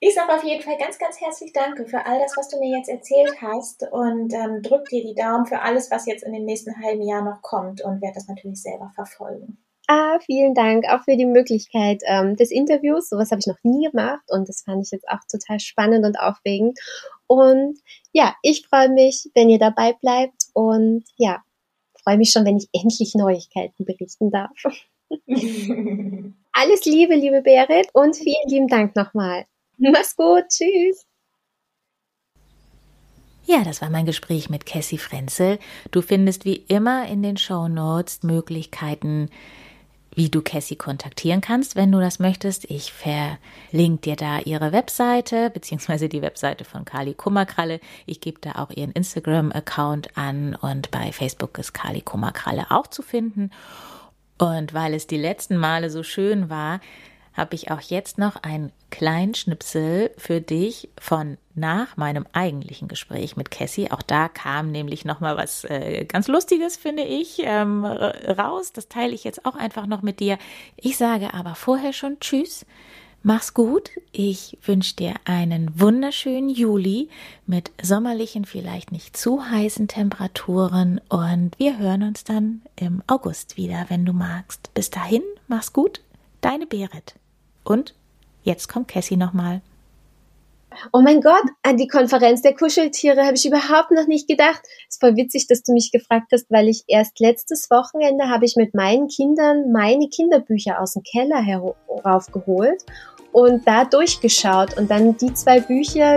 Ich 0.00 0.14
sage 0.14 0.34
auf 0.34 0.44
jeden 0.44 0.62
Fall 0.62 0.76
ganz, 0.78 0.98
ganz 0.98 1.20
herzlich 1.20 1.52
Danke 1.52 1.86
für 1.86 2.04
all 2.04 2.18
das, 2.18 2.36
was 2.36 2.48
du 2.48 2.58
mir 2.58 2.76
jetzt 2.76 2.88
erzählt 2.88 3.40
hast 3.40 3.86
und 3.90 4.32
ähm, 4.34 4.62
drück 4.62 4.86
dir 4.88 5.02
die 5.02 5.14
Daumen 5.14 5.46
für 5.46 5.60
alles, 5.60 5.90
was 5.90 6.06
jetzt 6.06 6.24
in 6.24 6.32
dem 6.32 6.44
nächsten 6.44 6.82
halben 6.82 7.02
Jahr 7.02 7.22
noch 7.22 7.40
kommt 7.42 7.82
und 7.82 8.02
werde 8.02 8.14
das 8.14 8.28
natürlich 8.28 8.60
selber 8.60 8.90
verfolgen. 8.94 9.58
Ah, 9.86 10.18
vielen 10.20 10.54
Dank 10.54 10.86
auch 10.88 11.04
für 11.04 11.16
die 11.16 11.26
Möglichkeit 11.26 12.02
ähm, 12.06 12.36
des 12.36 12.50
Interviews. 12.50 13.10
Sowas 13.10 13.30
habe 13.30 13.40
ich 13.40 13.46
noch 13.46 13.58
nie 13.62 13.86
gemacht 13.86 14.24
und 14.28 14.48
das 14.48 14.62
fand 14.62 14.82
ich 14.84 14.90
jetzt 14.92 15.08
auch 15.08 15.20
total 15.30 15.60
spannend 15.60 16.06
und 16.06 16.18
aufregend. 16.18 16.78
Und 17.26 17.78
ja, 18.12 18.34
ich 18.42 18.66
freue 18.66 18.88
mich, 18.88 19.30
wenn 19.34 19.50
ihr 19.50 19.58
dabei 19.58 19.92
bleibt 19.94 20.46
und 20.54 21.04
ja, 21.16 21.42
freue 22.02 22.16
mich 22.16 22.30
schon, 22.30 22.44
wenn 22.44 22.56
ich 22.56 22.68
endlich 22.72 23.14
Neuigkeiten 23.14 23.84
berichten 23.84 24.30
darf. 24.30 24.52
Alles 26.52 26.84
Liebe, 26.84 27.14
liebe 27.14 27.42
Berit, 27.42 27.88
und 27.92 28.16
vielen 28.16 28.48
lieben 28.48 28.68
Dank 28.68 28.94
nochmal. 28.96 29.44
Mach's 29.78 30.14
gut, 30.16 30.44
tschüss. 30.48 31.04
Ja, 33.46 33.62
das 33.62 33.82
war 33.82 33.90
mein 33.90 34.06
Gespräch 34.06 34.48
mit 34.48 34.64
Cassie 34.64 34.98
Frenzel. 34.98 35.58
Du 35.90 36.00
findest 36.00 36.46
wie 36.46 36.56
immer 36.56 37.06
in 37.08 37.22
den 37.22 37.36
Show 37.36 37.68
Notes 37.68 38.22
Möglichkeiten, 38.22 39.28
wie 40.14 40.30
du 40.30 40.40
Cassie 40.40 40.76
kontaktieren 40.76 41.40
kannst, 41.40 41.76
wenn 41.76 41.92
du 41.92 42.00
das 42.00 42.18
möchtest. 42.18 42.70
Ich 42.70 42.92
verlinke 42.92 44.02
dir 44.02 44.16
da 44.16 44.38
ihre 44.38 44.72
Webseite, 44.72 45.50
beziehungsweise 45.50 46.08
die 46.08 46.22
Webseite 46.22 46.64
von 46.64 46.84
Kali 46.84 47.14
Kummerkralle. 47.14 47.80
Ich 48.06 48.20
gebe 48.20 48.40
da 48.40 48.52
auch 48.52 48.70
ihren 48.70 48.92
Instagram-Account 48.92 50.16
an 50.16 50.54
und 50.54 50.90
bei 50.90 51.12
Facebook 51.12 51.58
ist 51.58 51.74
Kali 51.74 52.00
Kummerkralle 52.00 52.70
auch 52.70 52.86
zu 52.86 53.02
finden. 53.02 53.50
Und 54.38 54.74
weil 54.74 54.94
es 54.94 55.06
die 55.06 55.16
letzten 55.16 55.56
Male 55.56 55.90
so 55.90 56.02
schön 56.02 56.50
war, 56.50 56.80
habe 57.34 57.56
ich 57.56 57.70
auch 57.70 57.80
jetzt 57.80 58.16
noch 58.16 58.36
einen 58.36 58.72
kleinen 58.90 59.34
Schnipsel 59.34 60.12
für 60.16 60.40
dich 60.40 60.88
von 61.00 61.36
nach 61.56 61.96
meinem 61.96 62.26
eigentlichen 62.32 62.86
Gespräch 62.86 63.36
mit 63.36 63.50
Cassie. 63.50 63.90
Auch 63.90 64.02
da 64.02 64.28
kam 64.28 64.70
nämlich 64.70 65.04
noch 65.04 65.18
mal 65.20 65.36
was 65.36 65.64
äh, 65.64 66.04
ganz 66.04 66.28
Lustiges, 66.28 66.76
finde 66.76 67.02
ich, 67.02 67.40
ähm, 67.42 67.84
raus. 67.84 68.72
Das 68.72 68.88
teile 68.88 69.12
ich 69.12 69.24
jetzt 69.24 69.44
auch 69.46 69.56
einfach 69.56 69.86
noch 69.86 70.02
mit 70.02 70.20
dir. 70.20 70.38
Ich 70.76 70.96
sage 70.96 71.34
aber 71.34 71.56
vorher 71.56 71.92
schon 71.92 72.20
Tschüss. 72.20 72.66
Mach's 73.26 73.54
gut. 73.54 73.90
Ich 74.12 74.58
wünsche 74.66 74.96
dir 74.96 75.14
einen 75.24 75.80
wunderschönen 75.80 76.50
Juli 76.50 77.08
mit 77.46 77.70
sommerlichen, 77.82 78.44
vielleicht 78.44 78.92
nicht 78.92 79.16
zu 79.16 79.48
heißen 79.48 79.88
Temperaturen 79.88 81.00
und 81.08 81.58
wir 81.58 81.78
hören 81.78 82.02
uns 82.02 82.24
dann 82.24 82.60
im 82.76 83.02
August 83.06 83.56
wieder, 83.56 83.86
wenn 83.88 84.04
du 84.04 84.12
magst. 84.12 84.74
Bis 84.74 84.90
dahin, 84.90 85.22
mach's 85.48 85.72
gut. 85.72 86.02
Deine 86.42 86.66
Berit. 86.66 87.14
Und 87.64 87.94
jetzt 88.42 88.68
kommt 88.68 88.88
Cassie 88.88 89.16
nochmal. 89.16 89.62
Oh 90.92 91.00
mein 91.00 91.22
Gott, 91.22 91.44
an 91.62 91.78
die 91.78 91.88
Konferenz 91.88 92.42
der 92.42 92.54
Kuscheltiere 92.54 93.24
habe 93.24 93.36
ich 93.36 93.46
überhaupt 93.46 93.90
noch 93.90 94.06
nicht 94.06 94.28
gedacht. 94.28 94.60
Es 94.90 94.98
voll 94.98 95.16
witzig, 95.16 95.46
dass 95.46 95.62
du 95.62 95.72
mich 95.72 95.92
gefragt 95.92 96.26
hast, 96.32 96.50
weil 96.50 96.68
ich 96.68 96.84
erst 96.88 97.20
letztes 97.20 97.70
Wochenende 97.70 98.28
habe 98.28 98.44
ich 98.44 98.56
mit 98.56 98.74
meinen 98.74 99.08
Kindern 99.08 99.72
meine 99.72 100.08
Kinderbücher 100.08 100.80
aus 100.80 100.92
dem 100.92 101.02
Keller 101.04 101.40
heraufgeholt 101.40 102.84
und 103.34 103.66
da 103.66 103.84
durchgeschaut. 103.84 104.78
Und 104.78 104.90
dann 104.90 105.16
die 105.16 105.34
zwei 105.34 105.60
Bücher, 105.60 106.16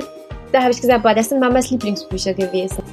da 0.51 0.61
habe 0.61 0.71
ich 0.71 0.79
gesagt, 0.79 1.03
boah, 1.03 1.15
das 1.15 1.29
sind 1.29 1.39
Mamas 1.39 1.71
Lieblingsbücher 1.71 2.33
gewesen. 2.33 2.83